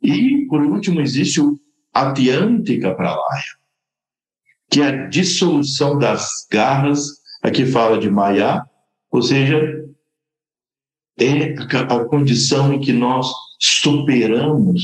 E, 0.01 0.45
por 0.47 0.61
último, 0.61 1.01
existe 1.01 1.41
o 1.41 1.57
Atyantika 1.93 2.93
Pralaya, 2.93 3.43
que 4.69 4.81
é 4.81 4.87
a 4.87 5.07
dissolução 5.07 5.97
das 5.97 6.45
garras, 6.51 7.07
aqui 7.41 7.65
fala 7.65 7.97
de 7.97 8.09
Maya, 8.09 8.61
ou 9.09 9.21
seja, 9.21 9.57
é 11.17 11.53
a 11.53 12.05
condição 12.05 12.73
em 12.73 12.79
que 12.79 12.91
nós 12.91 13.31
superamos 13.59 14.83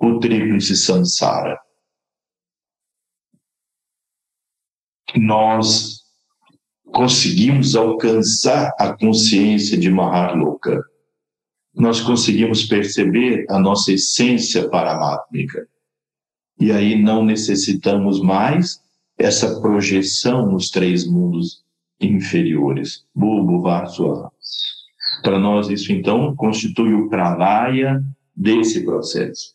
o 0.00 0.18
tríplice 0.18 0.76
samsara. 0.76 1.58
Nós 5.16 6.02
conseguimos 6.92 7.74
alcançar 7.76 8.74
a 8.78 8.92
consciência 8.92 9.78
de 9.78 9.90
Maharloka. 9.90 10.82
Nós 11.74 12.00
conseguimos 12.00 12.64
perceber 12.64 13.46
a 13.48 13.58
nossa 13.58 13.92
essência 13.92 14.68
paramátmica. 14.68 15.66
E 16.58 16.72
aí 16.72 17.00
não 17.00 17.24
necessitamos 17.24 18.20
mais 18.20 18.82
essa 19.16 19.60
projeção 19.60 20.50
nos 20.50 20.70
três 20.70 21.06
mundos 21.06 21.62
inferiores. 22.00 23.04
Bulbo, 23.14 23.62
Varsua. 23.62 24.30
Para 25.22 25.38
nós, 25.38 25.68
isso 25.68 25.92
então 25.92 26.34
constitui 26.36 26.94
o 26.94 27.08
pralaya 27.08 28.02
desse 28.34 28.84
processo. 28.84 29.54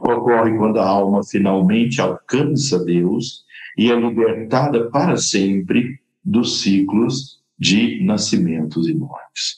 Ocorre 0.00 0.56
quando 0.56 0.78
a 0.78 0.86
alma 0.86 1.22
finalmente 1.24 2.00
alcança 2.00 2.84
Deus 2.84 3.44
e 3.80 3.90
é 3.90 3.98
libertada 3.98 4.90
para 4.90 5.16
sempre 5.16 5.98
dos 6.22 6.60
ciclos 6.60 7.40
de 7.58 8.04
nascimentos 8.04 8.86
e 8.86 8.92
mortes. 8.92 9.56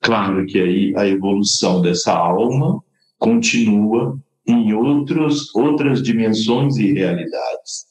Claro 0.00 0.44
que 0.44 0.60
aí 0.60 0.92
a 0.96 1.06
evolução 1.06 1.80
dessa 1.80 2.12
alma 2.12 2.82
continua 3.16 4.20
em 4.44 4.72
outros, 4.74 5.54
outras 5.54 6.02
dimensões 6.02 6.78
e 6.78 6.92
realidades. 6.92 7.86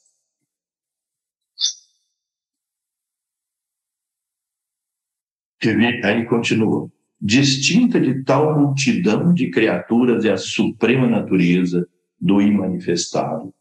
Aí 6.03 6.25
continua. 6.25 6.91
Distinta 7.21 8.01
de 8.01 8.21
tal 8.25 8.59
multidão 8.59 9.33
de 9.33 9.49
criaturas 9.49 10.25
é 10.25 10.33
a 10.33 10.37
suprema 10.37 11.07
natureza 11.07 11.87
do 12.19 12.41
imanifestado. 12.41 13.53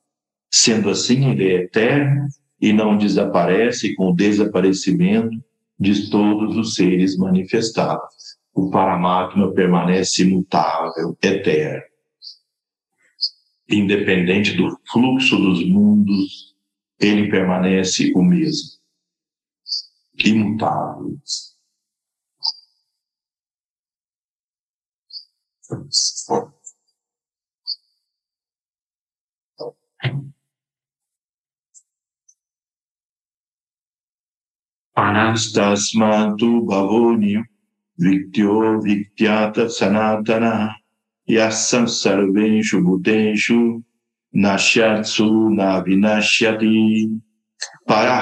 Sendo 0.50 0.90
assim, 0.90 1.30
ele 1.30 1.48
é 1.48 1.54
eterno 1.62 2.26
e 2.60 2.72
não 2.72 2.96
desaparece 2.96 3.94
com 3.94 4.10
o 4.10 4.14
desaparecimento 4.14 5.42
de 5.78 6.10
todos 6.10 6.56
os 6.56 6.74
seres 6.74 7.16
manifestados. 7.16 8.38
O 8.52 8.70
Paramatma 8.70 9.52
permanece 9.52 10.22
imutável, 10.22 11.16
eterno. 11.22 11.82
Independente 13.68 14.56
do 14.56 14.76
fluxo 14.90 15.36
dos 15.36 15.64
mundos, 15.68 16.56
ele 16.98 17.30
permanece 17.30 18.12
o 18.16 18.22
mesmo. 18.22 18.78
Imutável. 20.24 21.18
Anastasmatu 35.04 36.66
bhavonyo 36.68 37.42
viktyo 38.02 38.82
viktyata 38.84 39.68
sanatana 39.68 40.74
yasam 41.28 41.86
sarvenshu 41.86 42.82
bhutenshu 42.86 43.82
nashyatsu 44.34 45.54
navinashyati 45.58 47.10
para 47.86 48.18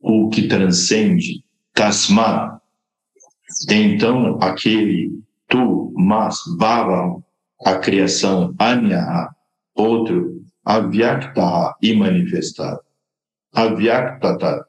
o 0.00 0.30
que 0.30 0.46
transcende 0.48 1.42
tasma 1.74 2.60
então 3.70 4.38
aquele 4.40 5.10
tu, 5.48 5.92
mas, 5.96 6.36
bhava, 6.58 7.22
a 7.64 7.78
criação, 7.78 8.54
anya, 8.58 9.28
outro, 9.74 10.42
avyakta, 10.64 11.74
manifestado, 11.96 12.80
Avyaktata, 13.52 14.66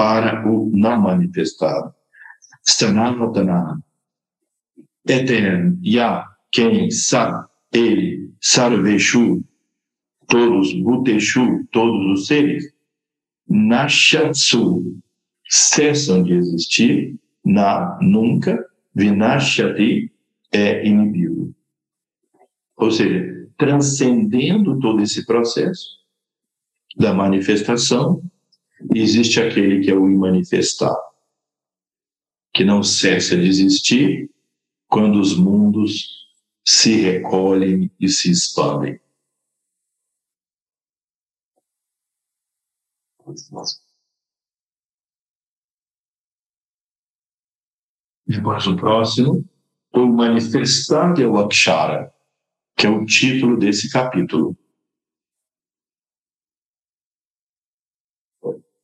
para 0.00 0.48
o 0.48 0.70
não 0.72 0.98
manifestado. 0.98 1.94
Sanatana, 2.62 3.78
eterno, 5.06 5.78
ya, 5.82 6.26
quem, 6.50 6.90
sa, 6.90 7.46
ele, 7.70 8.32
sarveshu, 8.40 9.44
todos, 10.26 10.72
buteshu, 10.72 11.66
todos 11.70 12.12
os 12.12 12.26
seres, 12.26 12.64
nashatsu, 13.46 14.98
cessam 15.46 16.22
de 16.22 16.32
existir, 16.32 17.20
na, 17.44 17.98
nunca, 18.00 18.58
Vinashyati 18.94 20.10
é 20.50 20.86
inimigo. 20.86 21.54
Ou 22.78 22.90
seja, 22.90 23.50
transcendendo 23.58 24.80
todo 24.80 25.02
esse 25.02 25.26
processo 25.26 25.98
da 26.96 27.12
manifestação, 27.12 28.29
existe 28.94 29.40
aquele 29.40 29.82
que 29.82 29.90
é 29.90 29.94
o 29.94 30.08
imanifestado, 30.08 31.00
que 32.54 32.64
não 32.64 32.82
cessa 32.82 33.36
de 33.36 33.46
existir 33.46 34.30
quando 34.88 35.20
os 35.20 35.36
mundos 35.36 36.28
se 36.66 36.96
recolhem 36.96 37.90
e 37.98 38.08
se 38.08 38.30
expandem. 38.30 39.00
Depois 48.26 48.66
o 48.66 48.76
próximo, 48.76 49.44
o 49.92 50.06
manifestar 50.06 51.12
de 51.14 51.24
Akshara, 51.24 52.12
que 52.76 52.86
é 52.86 52.90
o 52.90 53.04
título 53.04 53.56
desse 53.56 53.90
capítulo. 53.90 54.56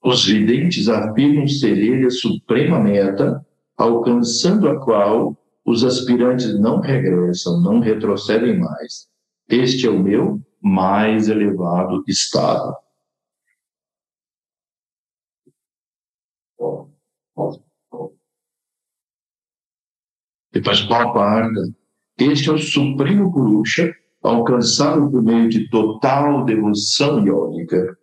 Os 0.06 0.24
videntes 0.24 0.88
afirmam 0.88 1.48
ser 1.48 1.76
ele 1.76 2.06
a 2.06 2.10
suprema 2.10 2.78
meta, 2.78 3.44
alcançando 3.76 4.68
a 4.68 4.78
qual 4.78 5.36
os 5.64 5.82
aspirantes 5.82 6.56
não 6.60 6.78
regressam, 6.78 7.60
não 7.60 7.80
retrocedem 7.80 8.56
mais. 8.56 9.08
Este 9.48 9.88
é 9.88 9.90
o 9.90 10.00
meu 10.00 10.40
mais 10.62 11.28
elevado 11.28 12.04
estado. 12.06 12.76
Depois, 20.52 20.82
Bhavarga. 20.82 21.62
Este 22.16 22.48
é 22.48 22.52
o 22.52 22.58
supremo 22.58 23.32
Purusha, 23.32 23.92
alcançado 24.22 25.10
por 25.10 25.20
meio 25.20 25.48
de 25.48 25.68
total 25.68 26.44
devoção 26.44 27.26
iônica. 27.26 27.98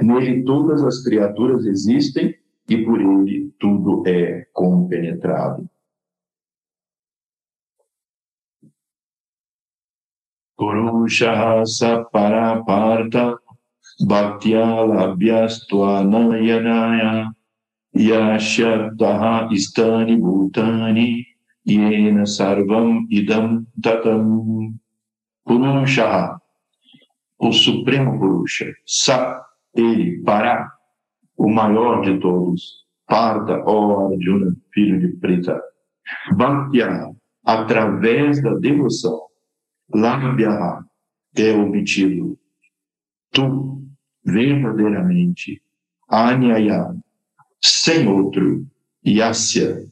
Nele 0.00 0.42
todas 0.44 0.82
as 0.82 1.02
criaturas 1.02 1.64
existem 1.64 2.34
e 2.68 2.84
por 2.84 3.00
ele 3.00 3.52
tudo 3.58 4.02
é 4.06 4.46
compenetrado. 4.52 5.68
Purusha 10.56 11.64
Saparaparta 11.66 13.36
Bhaktya 14.06 14.64
Labhyastva 14.64 16.04
Nayanaya 16.04 17.32
Yashyataha 17.96 19.48
Istani 19.52 20.16
Bhutani 20.16 21.26
Yena 21.66 22.26
Sarvam 22.26 23.06
Idam 23.10 23.66
Tatam 23.80 24.78
Purusha, 25.44 26.38
o 27.38 27.52
Supremo 27.52 28.18
Purusha, 28.18 28.72
Sa, 28.86 29.44
ele, 29.74 30.22
Para, 30.22 30.70
o 31.36 31.48
maior 31.48 32.02
de 32.02 32.18
todos, 32.20 32.82
Parda, 33.06 33.62
ó 33.66 34.12
Arjuna, 34.12 34.56
filho 34.72 35.00
de 35.00 35.08
Prita, 35.18 35.60
Bhaktya, 36.36 37.10
através 37.44 38.42
da 38.42 38.54
devoção, 38.54 39.20
Labhya, 39.94 40.84
é 41.36 41.52
obtido, 41.52 42.38
tu, 43.30 43.82
verdadeiramente, 44.24 45.60
Anyaya, 46.08 46.94
sem 47.60 48.06
outro, 48.06 48.66
Yasya, 49.06 49.84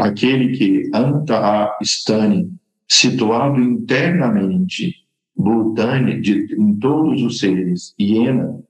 aquele 0.00 0.56
que 0.56 0.90
anta 0.94 1.76
stani, 1.82 2.50
situado 2.88 3.60
internamente, 3.60 4.94
Bhutani, 5.36 6.20
de, 6.20 6.54
em 6.54 6.74
todos 6.78 7.22
os 7.22 7.38
seres, 7.38 7.94
Iena, 7.98 8.60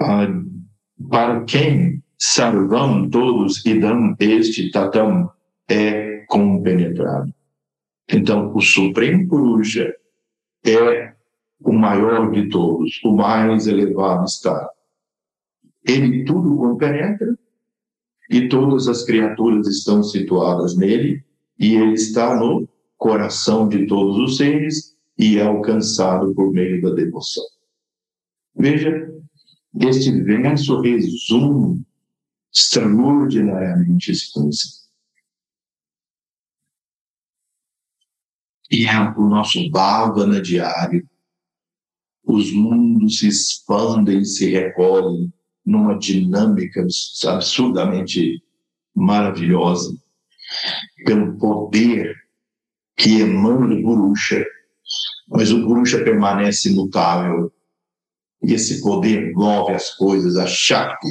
ah, 0.00 0.28
para 1.08 1.44
quem 1.44 2.02
Sarvam, 2.18 3.08
todos, 3.08 3.64
Idam, 3.64 4.16
este, 4.18 4.70
Tatam, 4.70 5.30
é 5.68 6.24
compenetrado. 6.28 7.32
Então, 8.10 8.52
o 8.54 8.60
Supremo 8.60 9.28
Purusha 9.28 9.94
é 10.66 11.14
o 11.60 11.72
maior 11.72 12.30
de 12.32 12.48
todos, 12.48 13.00
o 13.04 13.12
mais 13.14 13.66
elevado 13.66 14.24
estado. 14.24 14.68
Ele 15.86 16.24
tudo 16.24 16.56
compenetra 16.56 17.38
e 18.30 18.48
todas 18.48 18.88
as 18.88 19.04
criaturas 19.04 19.66
estão 19.68 20.02
situadas 20.02 20.76
nele 20.76 21.24
e 21.58 21.74
ele 21.76 21.94
está 21.94 22.36
no 22.36 22.68
coração 22.96 23.68
de 23.68 23.86
todos 23.86 24.16
os 24.18 24.36
seres 24.36 24.96
e 25.18 25.38
é 25.38 25.42
alcançado 25.42 26.34
por 26.34 26.52
meio 26.52 26.82
da 26.82 26.90
devoção. 26.90 27.44
Veja, 28.54 29.12
este 29.74 30.22
verso 30.22 30.80
resume 30.80 31.84
extraordinariamente 32.52 34.10
esse 34.10 34.32
conceito. 34.32 34.88
E 38.70 38.86
é 38.86 39.00
o 39.16 39.28
nosso 39.28 39.70
bhavana 39.70 40.40
diário. 40.42 41.08
Os 42.24 42.52
mundos 42.52 43.18
se 43.18 43.28
expandem, 43.28 44.24
se 44.24 44.50
recolhem 44.50 45.32
numa 45.64 45.98
dinâmica 45.98 46.86
absurdamente 47.26 48.42
maravilhosa 48.94 49.96
pelo 51.04 51.38
poder 51.38 52.14
que 52.96 53.20
emana 53.20 53.74
do 53.74 53.82
Purusha, 53.82 54.44
mas 55.28 55.50
o 55.52 55.64
Purusha 55.64 56.02
permanece 56.02 56.70
imutável. 56.70 57.52
E 58.42 58.54
esse 58.54 58.80
poder 58.82 59.32
move 59.32 59.72
as 59.72 59.94
coisas, 59.96 60.36
a 60.36 60.46
Shakti. 60.46 61.08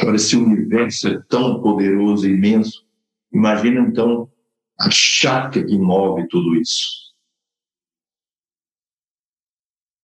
Agora, 0.00 0.16
esse 0.16 0.36
universo 0.36 1.08
é 1.08 1.22
tão 1.28 1.60
poderoso 1.60 2.28
e 2.28 2.32
imenso, 2.32 2.84
imagina 3.32 3.80
então 3.80 4.30
a 4.78 4.90
Shakti 4.90 5.64
que 5.64 5.78
move 5.78 6.26
tudo 6.28 6.56
isso. 6.56 7.00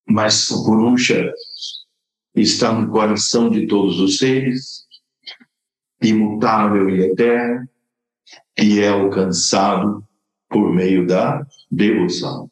Mas 0.08 0.50
o 0.50 0.64
Purusha 0.64 1.32
está 2.34 2.72
no 2.72 2.90
coração 2.92 3.50
de 3.50 3.66
todos 3.66 3.98
os 3.98 4.18
seres, 4.18 4.86
imutável 6.00 6.88
e 6.90 7.00
eterno, 7.00 7.68
e 8.58 8.80
é 8.80 8.88
alcançado 8.88 10.06
por 10.48 10.72
meio 10.72 11.06
da 11.06 11.44
devoção. 11.70 12.50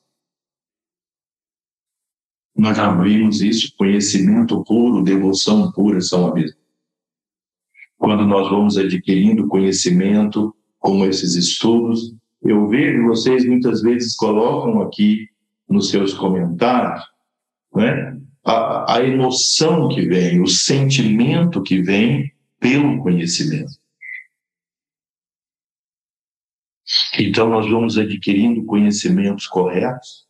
Nós 2.57 2.77
já 2.77 2.95
vimos 2.95 3.41
isso, 3.41 3.75
conhecimento 3.77 4.63
puro, 4.65 5.03
devoção 5.03 5.73
pura 5.73 6.01
são 6.01 6.29
a 6.29 6.35
mesma. 6.35 6.57
Quando 7.99 8.25
nós 8.27 8.49
vamos 8.49 8.77
adquirindo 8.77 9.49
conhecimento, 9.49 10.55
como 10.79 11.05
esses 11.05 11.35
estudos, 11.35 12.15
eu 12.43 12.69
vejo 12.69 13.07
vocês 13.07 13.45
muitas 13.45 13.83
vezes 13.83 14.15
colocam 14.15 14.83
aqui 14.83 15.29
nos 15.69 15.89
seus 15.89 16.13
comentários, 16.13 17.03
né, 17.75 18.21
a, 18.45 18.97
a 18.97 19.03
emoção 19.03 19.89
que 19.89 20.03
vem, 20.03 20.41
o 20.43 20.47
sentimento 20.47 21.63
que 21.63 21.81
vem 21.81 22.33
pelo 22.61 23.03
conhecimento. 23.03 23.73
Então, 27.19 27.49
nós 27.49 27.69
vamos 27.69 27.97
adquirindo 27.97 28.65
conhecimentos 28.65 29.47
corretos, 29.47 30.24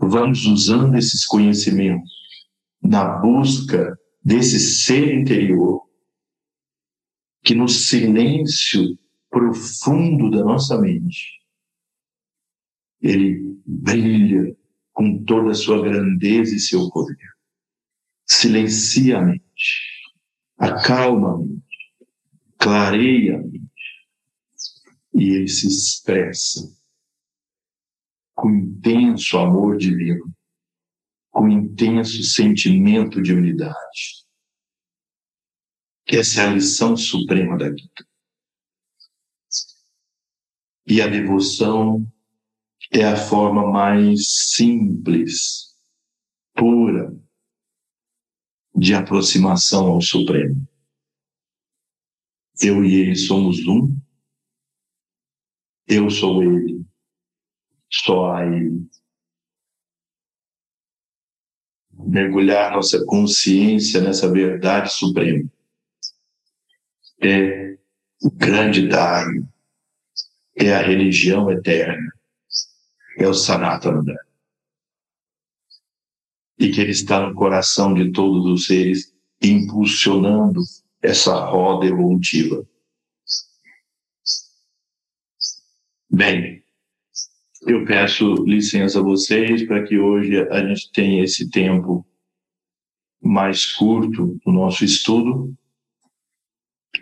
vamos 0.00 0.46
usando 0.46 0.96
esses 0.96 1.26
conhecimentos 1.26 2.10
na 2.82 3.18
busca 3.18 3.98
desse 4.24 4.58
ser 4.58 5.14
interior 5.14 5.82
que 7.42 7.54
no 7.54 7.68
silêncio 7.68 8.98
profundo 9.28 10.30
da 10.30 10.42
nossa 10.42 10.78
mente 10.80 11.40
ele 13.00 13.58
brilha 13.64 14.56
com 14.92 15.22
toda 15.24 15.50
a 15.50 15.54
sua 15.54 15.82
grandeza 15.82 16.54
e 16.54 16.60
seu 16.60 16.90
poder. 16.90 17.16
Silencia 18.26 19.18
a 19.18 19.22
mente, 19.22 20.02
acalma 20.58 21.34
a 21.34 21.38
mente, 21.38 21.94
clareia 22.58 23.36
a 23.36 23.38
mente 23.38 23.70
e 25.14 25.30
ele 25.30 25.48
se 25.48 25.66
expressa 25.66 26.79
com 28.40 28.48
intenso 28.48 29.36
amor 29.36 29.76
divino, 29.76 30.34
com 31.30 31.46
intenso 31.46 32.22
sentimento 32.22 33.20
de 33.20 33.34
unidade. 33.34 34.24
Essa 36.06 36.40
é 36.40 36.46
a 36.46 36.52
lição 36.54 36.96
suprema 36.96 37.58
da 37.58 37.68
vida. 37.68 38.08
E 40.86 41.02
a 41.02 41.06
devoção 41.06 42.10
é 42.90 43.04
a 43.04 43.14
forma 43.14 43.70
mais 43.70 44.48
simples, 44.54 45.76
pura, 46.54 47.14
de 48.74 48.94
aproximação 48.94 49.86
ao 49.88 50.00
Supremo. 50.00 50.66
Eu 52.58 52.82
e 52.86 52.94
ele 52.94 53.16
somos 53.16 53.66
um, 53.66 53.94
eu 55.86 56.08
sou 56.08 56.42
Ele, 56.42 56.79
só 57.90 58.32
a. 58.32 58.40
Mergulhar 62.02 62.72
nossa 62.72 63.04
consciência 63.04 64.00
nessa 64.00 64.30
verdade 64.32 64.90
suprema 64.90 65.48
é 67.22 67.76
o 68.22 68.30
grande 68.30 68.88
Dharma, 68.88 69.46
é 70.56 70.74
a 70.74 70.82
religião 70.82 71.50
eterna, 71.50 72.12
é 73.18 73.26
o 73.26 73.34
Sanatana. 73.34 74.16
E 76.58 76.70
que 76.70 76.80
Ele 76.80 76.90
está 76.90 77.26
no 77.26 77.34
coração 77.34 77.94
de 77.94 78.10
todos 78.12 78.46
os 78.46 78.66
seres, 78.66 79.14
impulsionando 79.42 80.60
essa 81.02 81.34
roda 81.46 81.86
evolutiva. 81.86 82.66
Bem, 86.10 86.59
eu 87.66 87.84
peço 87.84 88.34
licença 88.44 89.00
a 89.00 89.02
vocês 89.02 89.66
para 89.66 89.82
que 89.82 89.98
hoje 89.98 90.40
a 90.48 90.66
gente 90.66 90.90
tenha 90.92 91.22
esse 91.22 91.50
tempo 91.50 92.06
mais 93.22 93.66
curto 93.66 94.38
do 94.44 94.52
nosso 94.52 94.84
estudo, 94.84 95.54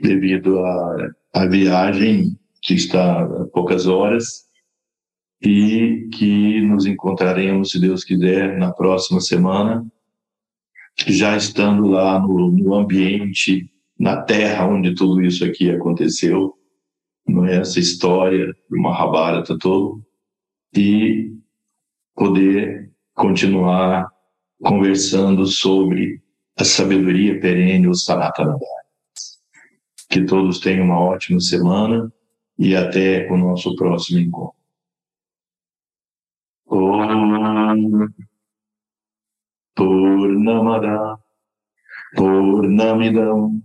devido 0.00 0.58
à, 0.58 1.10
à 1.34 1.46
viagem 1.46 2.36
que 2.60 2.74
está 2.74 3.22
a 3.22 3.44
poucas 3.46 3.86
horas, 3.86 4.48
e 5.40 6.08
que 6.14 6.60
nos 6.62 6.84
encontraremos, 6.84 7.70
se 7.70 7.80
Deus 7.80 8.02
quiser, 8.02 8.58
na 8.58 8.72
próxima 8.72 9.20
semana, 9.20 9.86
já 11.06 11.36
estando 11.36 11.86
lá 11.86 12.18
no, 12.18 12.50
no 12.50 12.74
ambiente, 12.74 13.70
na 13.96 14.20
terra 14.20 14.66
onde 14.66 14.96
tudo 14.96 15.22
isso 15.22 15.44
aqui 15.44 15.70
aconteceu, 15.70 16.54
não 17.26 17.46
é 17.46 17.58
essa 17.58 17.78
história 17.78 18.52
do 18.68 18.78
Mahabharata 18.78 19.56
todo 19.56 20.02
e 20.74 21.32
poder 22.14 22.90
continuar 23.14 24.08
conversando 24.62 25.46
sobre 25.46 26.22
a 26.56 26.64
sabedoria 26.64 27.40
perene, 27.40 27.88
o 27.88 27.94
Sanatana 27.94 28.56
Que 30.10 30.24
todos 30.24 30.58
tenham 30.58 30.86
uma 30.86 31.00
ótima 31.00 31.40
semana 31.40 32.12
e 32.58 32.74
até 32.74 33.30
o 33.30 33.36
nosso 33.36 33.76
próximo 33.76 34.18
encontro. 34.18 34.58
Purnamada 39.76 41.18
Purnamidam 42.16 43.62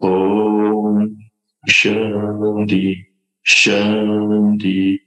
ॐ 0.03 1.15
शन्ति 1.69 3.05
शन्ति 3.43 4.99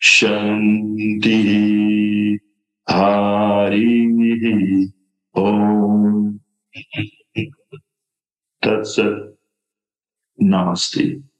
शन्तिः। 0.00 1.50
हरिः 2.90 4.44
ॐ। 5.42 6.38
तत्सत्। 8.64 9.34
नमस्ते। 10.42 11.33